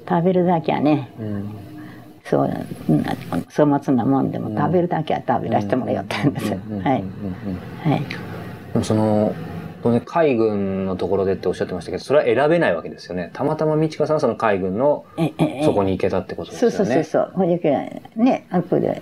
[0.10, 1.50] 食べるだけはね、うん
[2.26, 2.50] そう、
[2.90, 3.04] うん
[3.56, 6.58] 粗末なもんでも食べるだけは食べらせてもらよったんですよ。
[6.84, 7.04] はい。
[7.84, 8.84] はい。
[8.84, 9.34] その、
[9.84, 13.32] 当然海軍のところでっておっしゃってましたけど、それは選べないわけですよね。
[13.34, 15.04] たまたま道香さんはその海軍の
[15.66, 16.78] そこに行けたってことですよね。
[16.78, 17.32] そうそうそう。
[17.36, 19.02] ほいだけね、あこで、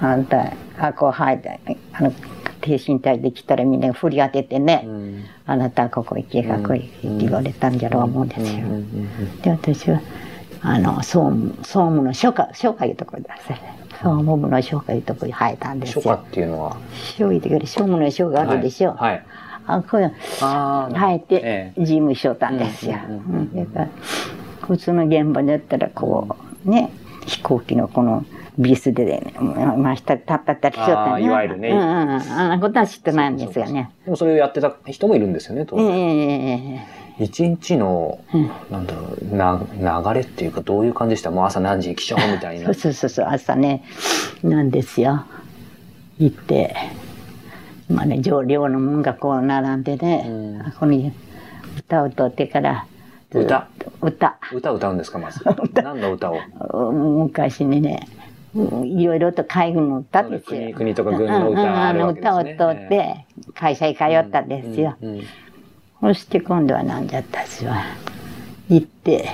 [0.00, 1.58] あんた、あこう入って、
[1.94, 2.12] あの、
[2.60, 8.66] 挺身隊で来たらみんな振り当ててね、うんあなたはここ行け、ここ行けって言われたんじゃろう思うんですよ。
[9.40, 10.02] で、私は、
[10.60, 13.54] あの、総務、総務の書家、書家いうところでさ、
[14.02, 16.14] 総務部の書いうとこに入ったんです書家よ。
[16.16, 16.76] っていうのは？
[16.92, 18.90] 書位ってから書務の書があるでしょ。
[18.90, 19.10] はい。
[19.12, 19.24] はい
[19.68, 20.98] あ、こういうああ。
[20.98, 22.96] 入ってえ事務所たんですよ。
[24.62, 26.90] 普通の現場だったらこうね
[27.26, 28.24] 飛行機のこの
[28.58, 31.68] ビスでね真下で立ったったりしよったあーいわゆるね。
[31.70, 32.10] うんうんうん。
[32.32, 33.90] あんなことは知ってないんですよね。
[34.04, 36.18] でもそれをやってた人もいるんですよね、当ええ然。
[36.18, 36.86] え
[37.20, 37.24] え。
[37.24, 38.50] 一日の、うん。
[38.70, 39.00] なんだろ
[39.32, 39.60] う、な、
[40.12, 41.30] 流れっていうか、どういう感じでした？
[41.32, 42.66] もう朝何時に起床みたいな。
[42.66, 42.74] そう。
[42.74, 43.26] そうそうそう。
[43.28, 43.82] 朝ね
[44.42, 45.24] なんですよ。
[46.18, 46.74] 行って
[47.90, 50.30] まあね上寮のもんがこう並んでね、う
[50.68, 50.72] ん。
[50.72, 51.12] ここに
[51.78, 52.86] 歌を歌ってから
[53.30, 53.66] ずっと
[54.00, 55.40] 歌歌歌うんですか、まず？
[55.74, 56.38] 何の歌を？
[56.92, 58.08] 昔にね
[58.54, 60.60] いろいろと海軍の歌ですよ。
[60.60, 62.32] 国国とか軍の歌があるわけですね。
[62.32, 65.22] うんうん歌を歌って会社に通ったんですよ、うんうん
[66.00, 67.72] そして今度はなんじゃったんですよ
[68.68, 69.28] 行って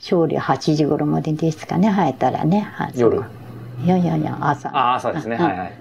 [0.00, 3.22] 勝利8時頃までですかね入ったらね夜。
[3.82, 4.68] いやいやいや朝。
[4.68, 5.36] ああ、朝ですね。
[5.36, 5.42] うん。
[5.42, 5.72] はいはい。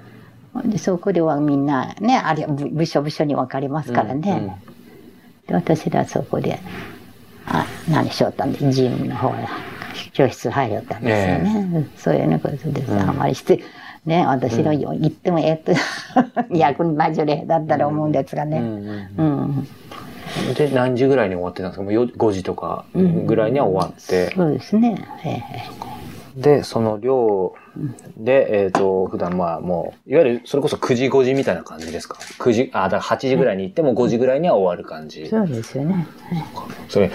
[0.64, 4.58] でそこではみんなねあれ部部署部署に分かりますからね、
[5.48, 6.60] で私らそこで
[7.46, 9.48] あ何しよったんでジムの方へ
[10.14, 13.62] 教室入りよったんですよね、そういうようなことです、うんあんまりして
[14.06, 15.74] ね私ら言ってもええと
[16.56, 18.60] 役に立ち例だったら思うんですがね。
[18.60, 19.68] うんうんうん、
[20.48, 20.54] うん。
[20.54, 21.84] で、何時ぐらいに終わってたんですか？
[21.84, 24.32] もうよ5時とかぐらいには終わって。
[24.36, 25.42] そうですね、え
[26.36, 27.56] で、その寮
[28.18, 35.24] で、えっ、と、普段まあもう、いわゆるそれこそ9時5時みたいな感じですか ?9 時、あ、だから8時ぐらいに行っても5時ぐらいには終わる感じ。
[35.24, 36.08] えそうですよね、
[36.90, 37.12] それ、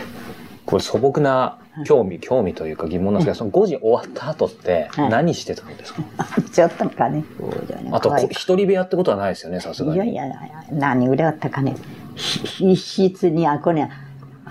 [0.65, 5.11] これ素朴な興味、興味というか疑問なんですけど、その5時終わった後ってはい。
[5.11, 6.03] 何してたんですか、
[6.53, 9.97] ちょっとかねそうじゃねあと、一人部屋ってことはないですよね、さすがに。
[9.97, 10.37] いやいやいや
[10.73, 11.75] 何ぐらいあったかね。
[12.15, 13.91] ひ一室にあこね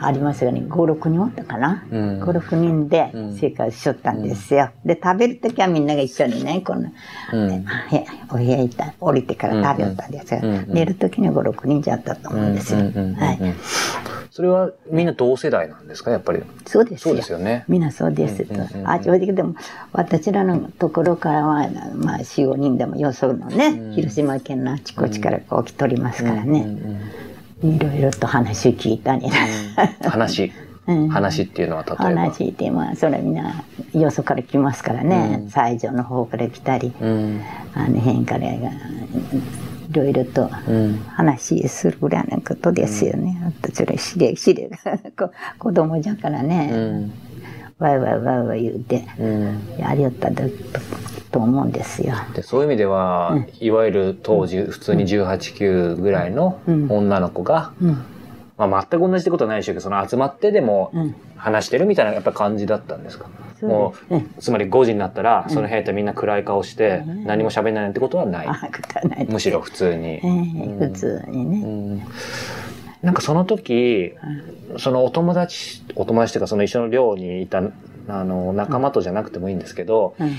[0.02, 0.62] ありますがね。
[0.62, 2.24] 56人おったかな、うん。
[2.24, 3.36] 56人でうん。
[3.36, 6.90] 生活しとったんですよ、で食べる時はみんなが一緒にねこの、
[7.34, 7.52] うん。
[7.52, 10.50] へお部屋行った降りてから食べよったんですよ、うん。
[10.52, 10.74] うん。
[10.74, 13.16] 寝る時に56人じゃったと思うんですよ、うんうんうんうん。
[13.16, 13.40] はい。
[14.32, 16.12] それはみんな同世代なんですか？
[16.12, 16.42] やっぱり。
[16.66, 17.10] そうですよ。
[17.10, 17.66] そうですよね。
[17.68, 18.90] みんなそうです、うんうんうんうん。
[18.90, 19.56] あ正直でも
[19.92, 23.94] 私らのところからはまあ45人でもよそのね、うん。
[23.94, 27.00] 広島県のあちこちからこう来とりますからね、うんうん
[27.64, 30.52] いろいろと話聞いたり、うん話。
[30.88, 32.06] うん話っていうのは例えば。
[32.06, 37.42] 話ってまあそれはみんなよそから来ますからね、うん西条の方から来たりうん。
[37.76, 38.62] あの辺からがい
[39.92, 41.00] ろいろとうん。
[41.10, 43.40] 話するぐらいのことですよね。
[43.62, 44.70] 私ら知れ知れ
[45.18, 47.12] こ子供じゃからうね、ん。
[47.80, 49.60] わいわいわいわい言うてうん。
[49.78, 50.44] やりよったと
[51.32, 52.16] と思うんですよ。
[52.34, 56.88] でそういう意味では、いわゆる当時普通に18、9ぐらいのうん。
[56.92, 58.04] 女の子が、うん。
[58.58, 61.16] まあ、全く同じってことはないでしょうけどその集まってでもうん。
[61.38, 63.28] 話してるみたいなやっぱ感じだったんですか、
[63.62, 64.26] そうもですね。
[64.38, 67.24] うつまり5時になったらその部屋ってみんな暗い顔してうん。
[67.26, 68.60] 何も喋れないなんてことはない、あこ
[68.92, 69.32] とはないです。
[69.32, 70.06] むしろ普通に。
[70.08, 70.22] え。
[70.24, 71.58] え普通にうね。
[71.96, 72.02] ん
[73.02, 74.14] なんかその時、
[74.78, 77.62] そのお友達、お友達というかその一緒の寮にいた
[78.10, 80.32] あの仲間とじゃなくてもいいんですけど、うん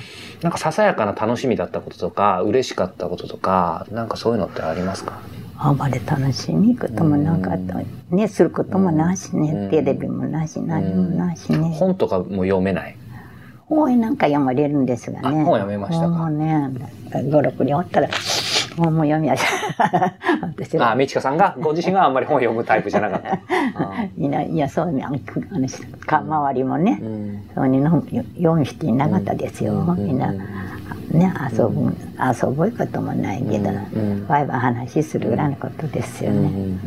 [0.42, 5.20] なんかささやかな楽しみだったこととか、嬉しかったこととか、なんかそういうのってありますか？
[5.57, 7.81] あまり楽しみこともなかった。
[8.14, 11.59] ね、することもなしね、うんテレビもなし、何もなしね。
[11.59, 12.96] 本とかも読めない？
[13.66, 15.29] 本なんか読まれるんですがね。
[15.29, 16.70] あ本読めましたか本もね、
[17.11, 18.09] 5、6人おったら、
[18.83, 19.49] 本も読みやすい。
[20.43, 20.95] 私あ、ら。
[20.95, 23.35] みちかさんが、ご自身はあんまり本読むタイプじゃなかった。
[23.77, 25.05] あ いないいや、そうね、
[26.07, 28.03] か周りもねう、んそうにの
[28.37, 29.73] 読む人いなかったですよ。
[29.75, 36.37] うんみんな、ね、遊ぶ、遊ぶこともないけど、うんワイワイ話するぐらいのことですよね。
[36.38, 36.81] うん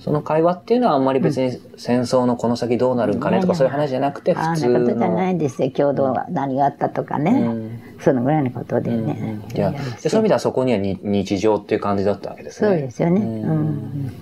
[0.00, 5.30] その会話っていうのはあんまり別に戦争のこの先どうなるんかねとかそういう話じゃなくてあ普通んなことじゃなの。
[5.30, 5.70] いですよ。
[5.72, 7.46] 共同は何があったとかね。
[8.00, 9.40] うんそのぐらいのことでね。
[9.54, 12.68] いや、でそういう意味ではそこにはに日常っていう感じだったわけですね。
[12.68, 13.20] そうですよね。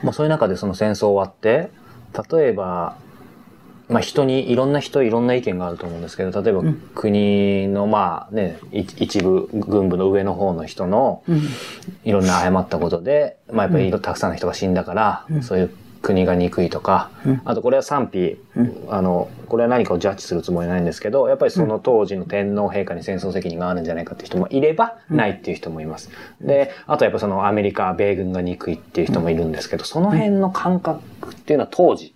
[0.02, 1.70] まあ、そういう中でその戦争終わって
[2.32, 2.96] 例えば、
[3.88, 11.42] まあ、人にいろんな人いろんな意見があると思うんですけど例えばうん国のまあねい一部軍部の上の方の人のうん。
[12.04, 15.70] いろんな誤ったことで、まあ、やっぱりたくさんの人が死んだから、うんそういう
[16.02, 17.42] 国が憎いとか、うん。
[17.44, 18.86] あとこれは賛否、うん。
[18.88, 26.10] あのこれは何かをジャッジするつもりはないんですけどやっぱりその当時の天皇陛下に戦争責任があるんじゃないかっていう人もいれば、ないっていう人もいます。
[26.40, 32.14] であとやっぱそのアメリカ米軍が憎いっていう人もいるんですけどその辺の感覚っていうのは当時、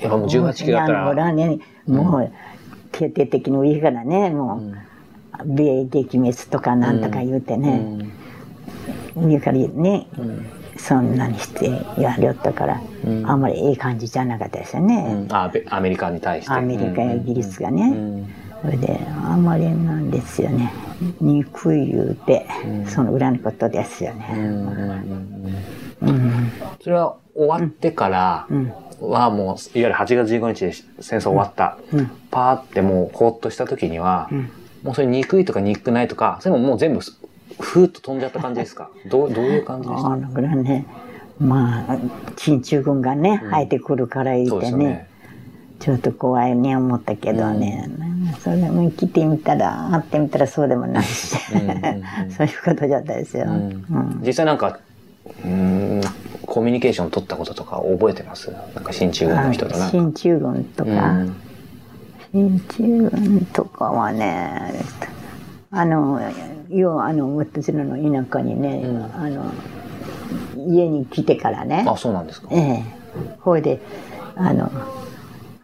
[0.00, 1.14] やっぱもう18キロだったら。
[1.86, 2.32] もう、
[2.92, 8.10] 徹底的に上からね、もう、米撃滅とかなんとか言うてね、
[9.16, 10.06] 上からね、
[10.78, 11.70] そんなにして
[12.00, 13.28] やりよったから、うん。
[13.28, 14.88] あんまりいい感じじゃなかったですようん。
[14.88, 15.26] ね。
[15.30, 16.52] あべアメリカに対して。
[16.52, 17.90] アメリカやイギリスがうね。
[17.90, 18.28] ん。
[18.62, 20.72] それであんまりなんですよね。
[21.20, 22.46] 憎い言うて、
[22.86, 24.26] その裏のことですよね、
[26.00, 28.72] うんそれは終わってからうん。
[29.00, 31.78] はもう、いわゆる8月15日で戦争終わった。
[31.92, 32.10] うん。
[32.32, 34.50] パーってもうほっとした時には、うん。
[34.82, 37.17] もうそれ憎いとか憎くないとか、それももう全部す
[37.60, 38.90] ふーっと飛んじゃった感じですか？
[39.06, 40.08] どう、どういう感じでした？
[40.08, 40.86] あのぐらいね
[41.38, 41.98] まあ
[42.36, 45.08] 進駐軍がね入ってくるから言ってねですよね。
[45.80, 48.32] ちょっと怖いね思ったけどね、なん。
[48.32, 53.86] かそれも来てみたら会ってみたらそうでもないし、うんうんうんそういうことだったですよ、うん。
[53.88, 54.20] うん。
[54.26, 54.80] 実際なんか、
[55.24, 56.00] うーん、
[56.44, 58.50] コミュニケーション取ったこととか覚えてます？
[58.50, 59.90] なんか新中軍の人となんか。
[59.92, 60.94] 進駐軍とか、う
[61.24, 61.36] ん。
[62.32, 64.72] 進駐軍とかはね
[65.70, 66.20] あの
[66.70, 69.04] 要はあの私らの田舎にね、うん。
[69.04, 69.52] あの
[70.66, 71.84] 家に来てからね。
[71.88, 72.48] あ、そうなんですか。
[72.50, 72.84] ええ。
[73.40, 73.80] ほいで
[74.36, 74.70] あの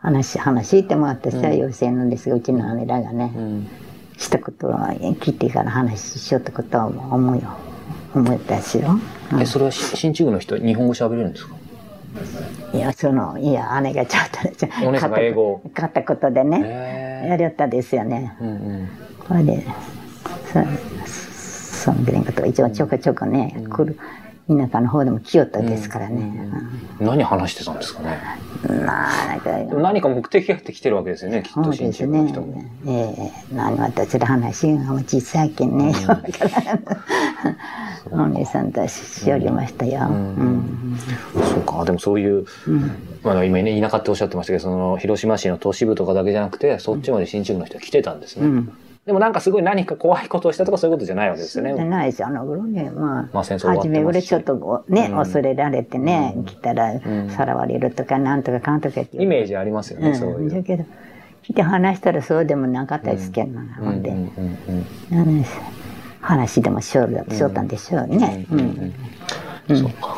[0.00, 3.68] 話話してもらってさ、要請なんですがうちの姉らがね、うん。
[4.16, 7.42] したことは来てから話しようってことは思うよ。
[8.14, 8.98] 思ったしよ、
[9.32, 9.42] うん。
[9.42, 11.56] え、それはし新中軍の人、日本語喋れるんですか？
[12.72, 15.70] いやそのいや姉がちょっとお姉さんが英語を。
[15.74, 16.60] 買ったことでね
[17.24, 18.36] へやりよったですよね。
[18.40, 18.52] うんう
[18.84, 18.88] ん。
[19.18, 19.66] これで
[20.54, 23.98] そそんぐらいのこと一応ちょこちょこね、来る
[24.46, 26.50] 田舎の方でも来よったですからね、
[27.00, 28.18] 何話してたんですかね
[28.86, 32.62] まあなんか何か目的があって来てるわけですよね、きっと新中の人も。。
[32.86, 35.92] ええ何私の話が小さいけんね。
[35.92, 36.22] だか
[38.10, 40.08] らお姉さんとしおりましたよ。
[40.08, 40.98] うん
[41.34, 42.46] そうか、でもそういう、
[43.22, 48.64] まあ今ね、田舎っておっしゃってましたけど、その広島市の都市部とかだけじゃなくて、そっちまで新中軍の人が来てたんですね。
[49.04, 49.06] うん。
[49.06, 51.84] でもなんかすごい何か怖いことをしたとかそういうことじゃないわけですよでね。
[51.84, 60.50] ないですあの頃ね、まあ、まあ戦争初めぐらいちょっとね、うん恐れられてね、来たらんさらわれるとか、なんとかかんとかってイメージありますよね、そううん、いう。
[60.50, 60.84] だけど、
[61.42, 64.10] 来て話したらそうでもなかったですけどな、ほんで、
[65.10, 65.60] なんです
[66.20, 68.46] 話でもしょる、しょったんでしょうね。
[68.50, 68.94] うん。
[69.76, 70.16] そうか。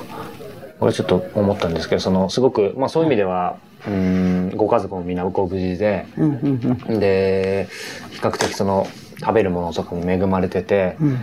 [0.78, 3.56] 俺ちょっと思ったんですけど、その、すごく、まあそういう意味では、
[3.86, 6.06] うーん、ご家族もみんなご無事で、
[6.88, 7.68] で、
[8.10, 8.86] 比較的その、
[9.18, 11.18] 食べるものとかも恵まれてて、うん。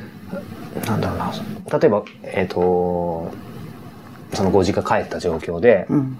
[0.86, 1.32] なんだろうな、
[1.80, 3.32] 例えば、えっ、と、
[4.34, 6.18] そのご実家帰った状況で、うん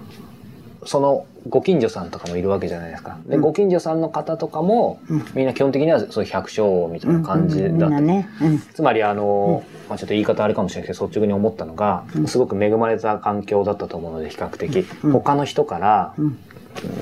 [0.86, 3.18] そのご近所さんとかもいるわけじゃないですか。
[3.26, 4.98] で、ご近所さんの方とかも、
[5.34, 7.74] みんな基本的にはそういう百姓みたいな感じだった。
[7.74, 8.28] みんなね。
[8.42, 8.58] うん。
[8.58, 16.38] つまりあの、まあ、ちょっと言い方あれかもしれないけど率直に思ったのが、すごく恵まれた環境だったと思うので比較的、他の人から、ん。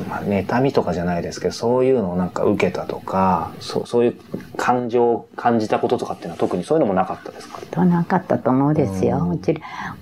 [0.07, 4.17] まあ、妬みとかじゃないですけどそういうのをなんか受けたとかそうそういう
[4.59, 7.59] 感情を感じたこととかっていうのは特にそういうのもなかったですか？
[7.71, 9.27] となかったと思うですよ。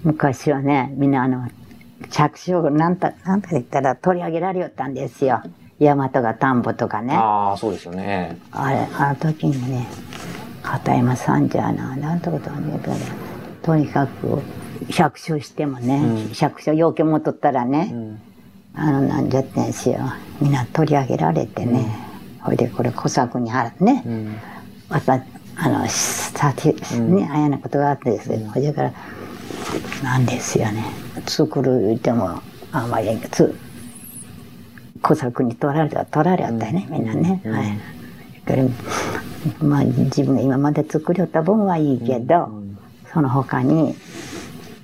[0.03, 1.47] 昔はね、みんなあの、
[2.11, 5.43] 着手をなんと、なんと言ったら取り上げられよったんですよ。
[5.79, 7.15] 山とか田んぼとかね。
[7.15, 8.39] あああそうですよね。
[8.71, 9.87] れ、あの時にね、
[10.63, 12.79] 片山さんじゃな、なんとかとね、
[13.63, 14.43] とにかく、
[14.89, 17.95] 百姓してもね、百姓要件も取ったらね、
[18.75, 19.99] あの、なんじゃってんすよ。
[20.41, 21.87] みんな取り上げられてね、
[22.41, 24.05] ほいでこれ小作に払ってね、
[24.89, 25.23] また、
[25.57, 28.39] あの、さて、ね、あやなことがあってですよ。
[28.51, 28.93] ほいだから、
[30.03, 30.85] なんですよね。
[31.27, 32.41] 作る言っても、
[32.73, 33.55] あんまり、つ、
[35.03, 37.43] 小作に取られた、取られたよね、みんなね。
[37.45, 37.79] はい。
[39.63, 42.51] まあ、自分が今まで作りよった分はいいけど、
[43.13, 43.95] その他に、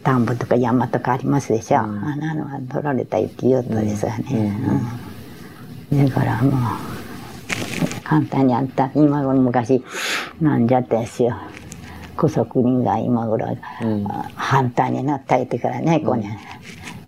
[0.02, 1.78] 田んぼとか山とかありますでしょ。
[1.80, 4.56] あんなのは取られた言って言おったですわね。
[4.68, 5.06] うん
[5.92, 6.52] だからもう、
[8.02, 9.84] 簡単にあった、今頃昔、
[10.40, 11.36] なんじゃったんですよ。
[12.16, 13.46] 小作人が今頃、
[14.08, 16.38] あ反対になった言ってからね、こうね、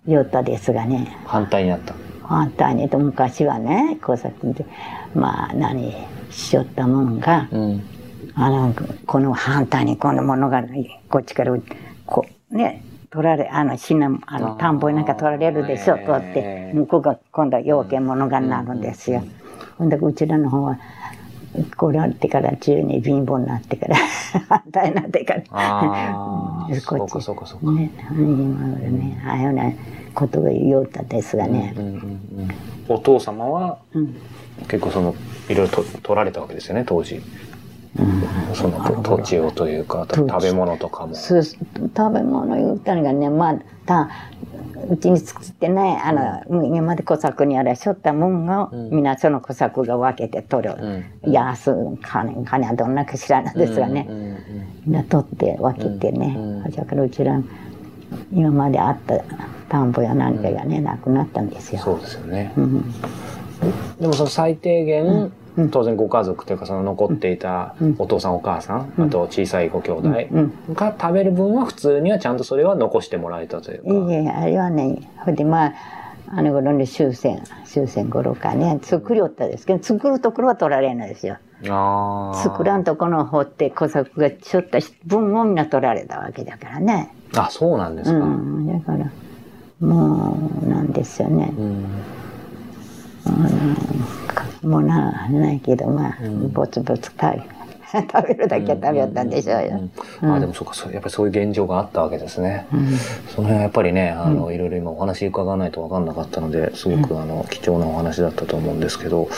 [0.07, 1.17] 言ったですがね。
[1.25, 1.93] 反対になった。
[2.23, 4.65] 反対にと昔はね、小作人で、
[5.15, 5.93] まあ何、
[6.29, 7.83] しよったもんが、うん。
[8.35, 8.73] あの、
[9.05, 10.63] この反対にこのものが、
[11.09, 11.53] こっちから、
[12.05, 19.23] こう、ね、取られ、あの、死な、あの、田んぼになんか取られるでしょ、えーこうやって、向こうが今度は要件ものがなるんですよ。
[19.77, 20.77] ほんで、うちらの方は、
[21.65, 23.95] こられてから中に貧乏になってから、
[24.47, 25.43] 反対になってから、
[26.79, 27.71] そうかそうかそうか。
[27.71, 29.71] ね、今までね、ああいうような
[30.13, 31.73] ことが言おったですがね。
[31.77, 32.19] う、んうんうん
[32.89, 34.15] お父様はうん。
[34.67, 35.15] 結構その
[35.47, 37.21] いろいろと取られたわけですよね当時。
[38.53, 41.15] そのと土地をというか食べ物とかも。
[41.15, 41.43] 食
[42.13, 43.55] べ物言ったのがねまあ
[43.85, 44.09] た
[44.89, 46.11] うちに作ってないあ
[46.47, 49.03] の、今まで小作にあれしょったもんが、みん。
[49.03, 50.75] なその小作が分けて取る、
[51.23, 54.37] 安金金はどんなか知らないですがね、うんうん
[54.85, 56.37] みんな取って分けてね、
[56.75, 57.41] だからうちら
[58.33, 59.19] 今まであった
[59.69, 61.81] 田んぼや何かがね、なくなったんですよ。
[61.81, 62.53] そうですよね。
[62.57, 62.91] うん。
[63.99, 65.33] でもその最低限、うん
[65.69, 74.11] 当然ご家族というかその残っていたうんお父さんお母さん、うんあと小さいご兄弟うんが食べる分は普通にはちゃんとそれは残してもらえたというか。
[74.11, 75.73] いえいえ、あれはね、ほいでまあ、
[76.27, 81.37] あの頃に終戦、終戦頃かね、作りよったですけど、作るところは取られないですよ。
[81.61, 87.13] 作らんとこの掘って小作がちょっと分をみんな取られたわけだからね。
[87.35, 88.17] あ、そうなんですか。
[88.17, 89.09] うん、だから、
[89.79, 91.51] もう、なんですよね。
[91.57, 91.85] うん
[94.63, 97.41] もうな、ないけど、まあ、うんぼつぼつ食べ、
[98.11, 99.79] 食べるだけは食べよったんでしょうよ。
[100.21, 102.67] うんあでもそうかそうやっぱりそういう現状があったわけですね。
[102.73, 102.87] うん。
[103.27, 109.29] その辺はやっぱりねあの、いろいろ今お話伺わないと分かんなかったのですごく、あの貴重なお話だったと思うんですけど、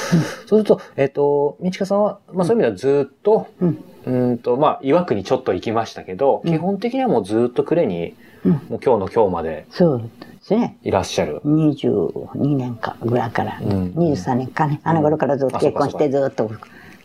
[0.48, 3.84] そうするとえっ、と道香さんは、まあ、そういう意味ではずっと、うん。
[4.04, 6.52] うんとまあ岩国ちょっと行きましたけど、うん。
[6.52, 10.78] 基本的にはもうずっと呉に、うんもう今日の今日までそうですね。
[10.84, 11.42] いらっしゃる。
[11.46, 13.94] 22年かぐらいから、うん。
[13.96, 16.50] 23年かね、あの頃からずっと結婚してずっと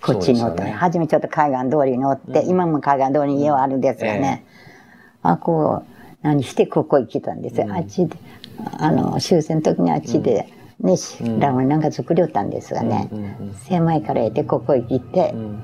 [0.00, 0.70] こっちにおったね。
[0.72, 2.48] 初めちょっと海岸通りにおって、うん。
[2.48, 4.46] 今も海岸通りに家はあるんですがね、
[5.22, 7.66] あ、こう、何してここ行きたんですよ。
[7.66, 7.72] うん。
[7.72, 8.16] あっちで、
[8.78, 10.48] あの、終戦の時にあっちで、
[10.80, 11.38] ね、しうん。
[11.40, 13.18] ラムネなんか作りよったんですがね、うん。
[13.48, 13.54] うん。
[13.54, 15.62] 狭いから得てここへ来て、うん。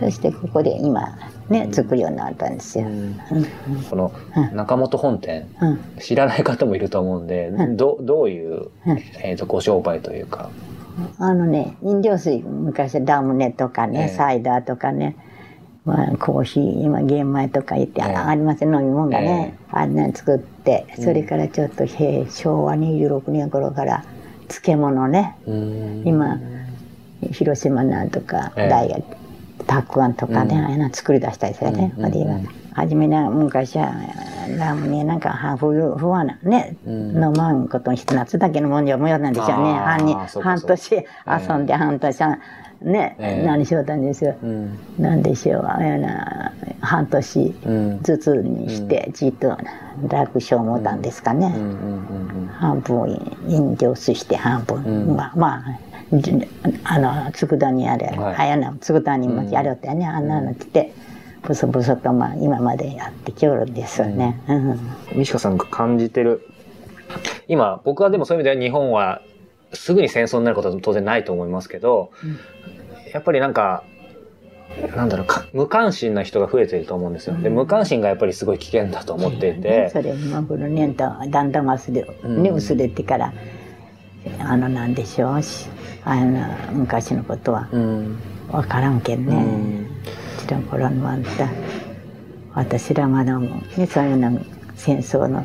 [0.00, 1.16] そしてここで今、
[1.48, 2.86] ね、作るようになったんですよ。
[3.90, 4.56] このうん。
[4.56, 5.80] 中本本店、うん。
[6.00, 7.76] 知らない方もいると思うんで、うん。
[7.76, 8.98] どどういう、うん。
[9.22, 10.50] えー、とご商売というか。
[11.18, 14.08] あのね、飲料水、昔ラムネとかね、ええ。
[14.08, 15.16] サイダーとかね、
[15.84, 18.14] まあ、コーヒー、今、玄米とか言って、ええ。
[18.14, 24.04] あありますね、飲み物がね、あんなの作って、それからちょっと、平昭和26年頃から、
[24.48, 25.36] 漬物ね、
[26.04, 26.38] 今、
[27.32, 28.68] 広島なんとか、ええ。
[28.68, 29.02] 大学、
[29.66, 30.64] たくあんとかね、うん。
[30.64, 31.92] ああいうの作り出したりですよね。
[31.96, 33.94] うんうん初めね、昔は、
[34.58, 37.24] ラムネなんか、は冬、冬はね、うん。
[37.24, 39.74] 飲まんことにして、夏だけのもんじゃもよなんでしょうね。
[39.74, 42.38] 半に半年遊んで、半年は
[42.82, 43.46] ね、ええ。
[43.46, 44.36] 何しようたんですよ。
[44.42, 44.78] うん。
[44.98, 48.02] なんでしょう、ああいうな半年うん。
[48.02, 49.56] ずつにして、じっと
[50.08, 51.54] 楽勝もたんですかね。
[52.58, 55.16] 半分飲料水して半分、うん。
[55.16, 55.83] まあまあじ
[56.84, 60.92] あの佃煮あれ、はやな佃煮もやるったよね、あんなの来て
[61.42, 64.40] ブソブソとまあ今までやってきおるんですよね。
[64.48, 64.70] うん。
[64.70, 64.80] うん。
[65.14, 66.48] 西川さんが感じてる。
[67.48, 69.20] 今僕はでもそういう意味では日本は
[69.72, 72.10] すぐに戦争になることは当然ないと思いますけど、
[73.12, 73.84] やっぱりなんか
[74.96, 77.36] なんだろうか無関心な人が増えていると思うんですよ。
[77.36, 82.42] で無関心がやっぱりすごい危険だと思っていて、それ今頃ねだんだん忘れ、うん。
[82.42, 83.32] ね、薄れてから
[84.38, 85.68] あのなんでしょうし
[86.04, 88.18] あの昔のことはうん。
[88.50, 89.34] 分からんけんね。
[89.34, 89.86] うん。
[90.44, 91.48] うちの頃のあんた。
[92.54, 94.40] 私らまだもねそういうの
[94.76, 95.44] 戦争の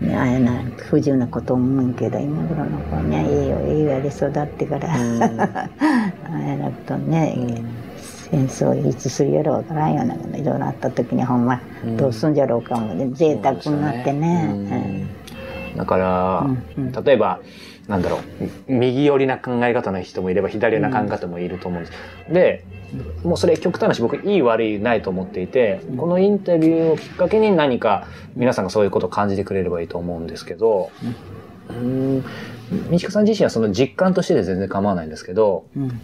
[0.00, 5.22] ねあれな不自由なこと思うんけど今頃の子ねいいよいいよで育ってから、うん。
[5.40, 5.68] あ
[6.38, 7.62] れなことね、
[8.30, 11.96] 戦争いつするやろうからんようなこといろいろあった時にほんまうん。
[11.96, 13.08] どうすんじゃろうかもね。
[13.12, 14.52] 贅沢になってね。
[14.54, 15.08] ね。
[15.72, 15.78] うん。
[15.78, 17.04] だから、うんうん。
[17.04, 17.38] 例えば
[17.88, 18.72] なんだろう。
[18.72, 21.98] 右寄りな考え方の人もいれば左寄りな考え方もいると思うんです。
[22.32, 22.64] で
[23.24, 28.06] もうそれ極端なし僕いい悪いないと思っていて、このインタビューをきっかけに何か
[28.36, 30.90] 皆さんがそういうことを感じてくれればいいと思うんですけど、
[31.70, 32.26] うん、道
[32.98, 36.00] 子さん自身はその実感としてで全然構わないんですけどうん。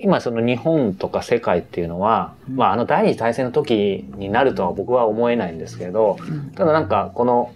[0.00, 2.56] 今その日本とか世界っていうのは、うん。
[2.56, 6.50] まあ、あの第二次大戦の時になるとは僕は思えないんですけどうん。
[6.52, 7.52] ただなんかこの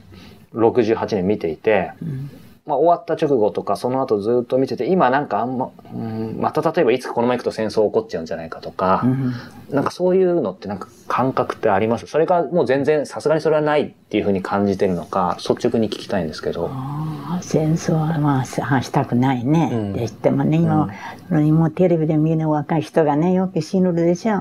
[0.54, 2.30] 68年見ていて、うん
[2.64, 9.34] まあ、終わった直後とかその後ずっと見てて今なんかあんま、うん、また例えばいつかこのまま行くと戦争起こっちゃうんじゃないかとかう、ん
[9.74, 12.06] なんかそういうのってなんか感覚ってあります？
[12.06, 16.68] それがもう全然さすがにそれはないっていうふうに感じてるのか率直に聞きたいんですけど。
[16.70, 19.92] ああ戦争はまあ話したくないね、うん。
[19.94, 20.88] でしてもね今、
[21.30, 24.34] もうテレビで見る若い人がねよく死ぬでしょ？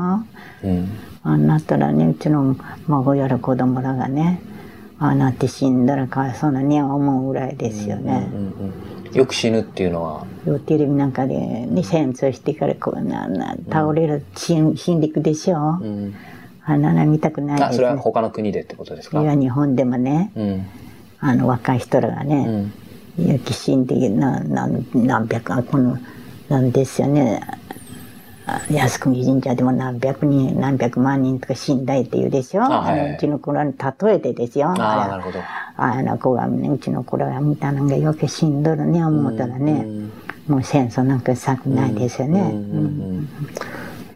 [0.63, 0.89] うん。
[1.23, 2.55] あんなったらねうちの
[2.87, 4.41] 孫やら子供らがね
[5.01, 8.29] ああなって死んだらかわいそうなね思うぐらいですよね。
[8.33, 8.73] うんうんうん
[9.11, 16.15] よく死ぬっていうのは、よテレビなんかで、ね、戦争してからこうなな倒れる死ん死んでいくでしょ、うん、
[16.63, 17.99] あんなの見たくないですあそれはね。
[17.99, 19.21] 他の国でってことですか？
[19.21, 20.65] いや日本でもねうん。
[21.19, 22.73] あの若い人らがうね、ん。
[23.19, 25.97] いや死んでな何何百あこの
[26.47, 27.41] なんですよね。
[27.45, 27.57] あ
[28.69, 32.63] 靖国神社でも何百人何百万人とか死んだいって言うでしょ？
[32.63, 33.13] あはい。
[33.15, 34.69] うちの子らに例えてですよ。
[34.69, 35.39] あああなるほど。
[35.77, 40.11] あの子がねうちの子らが見たのがよく死んどるね思ったらね、うん。
[40.47, 42.53] もう戦争なんかしたくないですよね。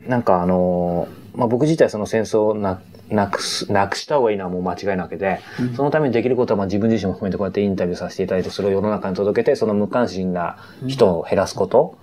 [0.08, 2.80] なんかあのーまあ、僕自体その戦争な
[3.10, 5.40] なくす、なくした方がいいのはもう間違いなわけで、
[5.76, 11.98] そのためにできることはまあ自分自身も含めてこうやってインタビューさせていただいて、それを世の中に届けて、その無関心な人を減らすこと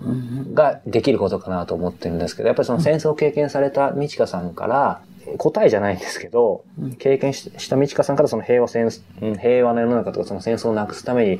[0.53, 5.01] ができることかなと思ってるんですけど、やっぱりその戦争を経験された美智香さんから、
[5.37, 6.65] 答えじゃないんですけど、
[6.99, 8.89] 経験しした美智香さんからその平和戦、
[9.21, 11.39] うん平和な世の中とかその戦争をなくすために、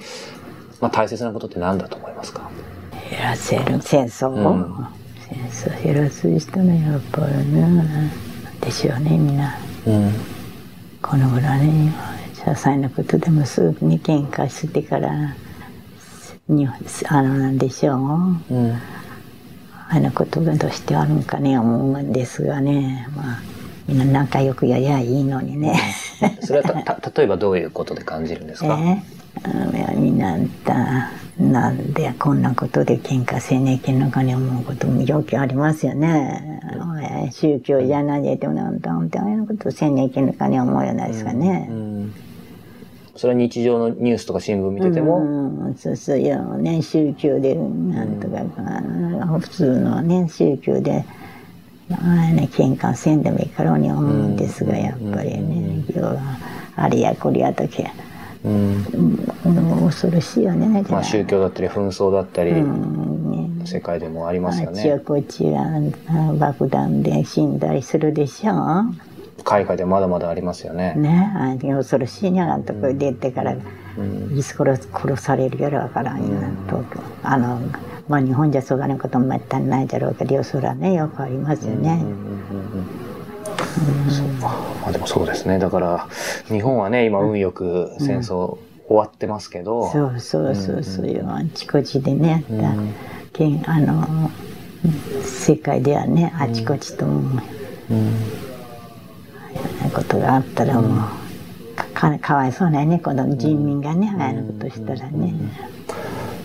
[0.79, 2.49] まあ大切なことって何だと思いますか？
[3.09, 4.87] 減らせる戦争を、うん。
[5.51, 8.11] 戦争減らす人のやっぱりね
[8.63, 10.13] でしょうねみんなうん。
[11.01, 11.93] このぐらいね
[12.35, 15.35] 些細なことでもすぐに喧嘩してから
[16.47, 18.79] にあのなんでしょううん。
[19.89, 23.41] あのことがどうしてあるんかね思うんですがねまあ
[23.87, 25.77] みんな仲良くやりゃいいのにね。
[26.41, 30.37] それはた、た、 例えばどういうことで感じるんですか、えあのいやみんな
[31.69, 36.59] んでこんなことで喧嘩せねえけんのかに思うこともよくありますよね。
[37.31, 41.67] 宗教じゃないでもなんだなんてああいうことせねえけんのかに思うようないですかね。
[41.69, 42.13] うん
[43.15, 51.05] それは日常のニュースとか新聞見てても、うん、そうそういやね宗教でなんとか、あの普通のね宗教で
[51.91, 56.39] ああね喧嘩せんでもいいからに思うんですが、やっぱりね今日は
[56.75, 57.91] あれやこれやとけ、
[58.43, 58.85] うん。
[59.45, 60.83] うん、恐ろしいよね。
[60.89, 63.31] まあ、宗教だったり紛争だったり、うん。
[63.59, 64.79] ね世界でもありますよね。
[64.79, 68.53] あっちやこっちやあ爆弾で死んだりするでしょ
[69.43, 70.93] 海外でまだまだありますよね。
[70.95, 71.31] ね。
[71.35, 73.57] あ恐ろしいねあんとこ出てから、い
[74.41, 76.25] つ殺殺されるやろわからんよ、
[76.67, 76.99] 東京。
[77.23, 77.59] あの
[78.07, 82.03] まあ日本じゃそがなこともめったにないだろうけどそらねよくありますよね、
[84.41, 85.59] まあでもそうですね。
[85.59, 86.07] だから
[86.47, 88.57] 日本はね今運よく戦争
[88.87, 91.07] 終わってますけど、そうそうそうそう。
[91.07, 92.73] いうあちこちでね、だ
[93.31, 93.63] けん。
[93.69, 94.29] あの
[95.23, 97.41] 世界ではねあちこちとも、
[99.81, 102.99] なことがあったらもう、かかかわいそうなね。
[102.99, 105.33] この人民がね、ああいうことしたらね、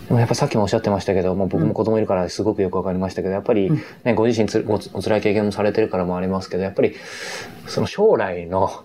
[0.08, 3.70] でもやっぱさっきもおっしゃってましたけど、まあ、僕も子供いるからすごくよくわかりましたけど、やっぱり、
[4.04, 6.94] ね、ご自身つおお辛い経験もされてるからもありますけど、やっぱり、
[7.66, 8.84] その将来の、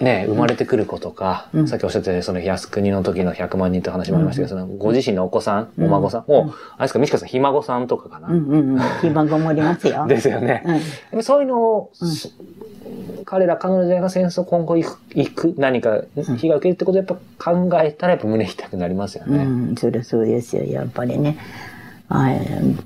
[0.00, 8.80] ね、生まれてくる子とか、さっきおっしゃってたその靖国の時の100万人という話もありましたけど、そのご自身のお子さん、お孫さんを、あれですか、みちかさん、ひ孫さんとかかな、うんうんうん。
[9.02, 10.06] 暇ごもりますよ。
[10.08, 10.82] ですよね。
[11.12, 11.22] うん。
[11.22, 12.28] そういうのを、そ
[13.24, 17.06] 彼ら、彼女が戦争今後行く、行く何か被害を受けるってことをやっ
[17.38, 19.44] ぱ考えたらやっぱ胸痛くなりますよね。
[19.44, 21.38] うん、そりゃそうですよ、やっぱりね。
[22.08, 22.28] あ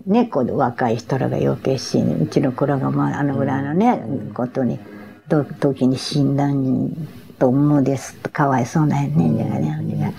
[0.06, 2.22] ね、この若い人らが余計死ぬ。
[2.22, 4.00] うちの子らが、まあ、あのぐらいのね、
[4.32, 4.82] ことに、ど
[5.28, 6.90] 時に死んだん
[7.38, 8.14] と思うです。
[8.32, 8.48] か？
[8.48, 10.14] わいそうなね、じゃがね。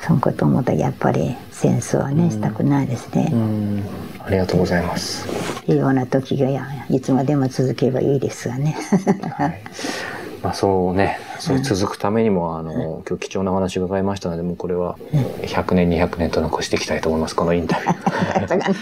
[0.00, 3.30] そのこと思ったら、やっぱり戦争はね、したくないですね。
[3.32, 3.82] うん
[4.22, 5.26] ありがとうございます。
[5.64, 8.76] 平和な時がやいつまでも続けばいいですがね。
[9.36, 9.62] はい。
[10.42, 14.96] まあそうね、そう続くためにも、あの、今日貴重なお話を伺いましたので、もうこれは
[15.42, 18.40] 100年、200年と残していきたいと思います、このインタビュー。
[18.40, 18.76] だからね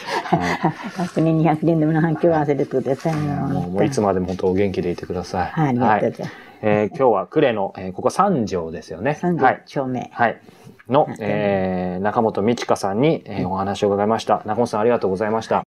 [0.96, 3.18] 100年、200年でも反響を合わせてくださいよ。
[3.18, 5.46] もうもういつまでも本当お元気でいてください。
[5.46, 9.14] はいありがとうございますえー今日は呉の、えーここ三条ですよね。
[9.20, 9.62] 三条はい。
[9.66, 10.10] 丁目。
[10.12, 10.40] はい。
[10.88, 14.42] の、えー中本美智香さんに、えーお話を伺いました。
[14.44, 15.56] 中本さんありがとうございました。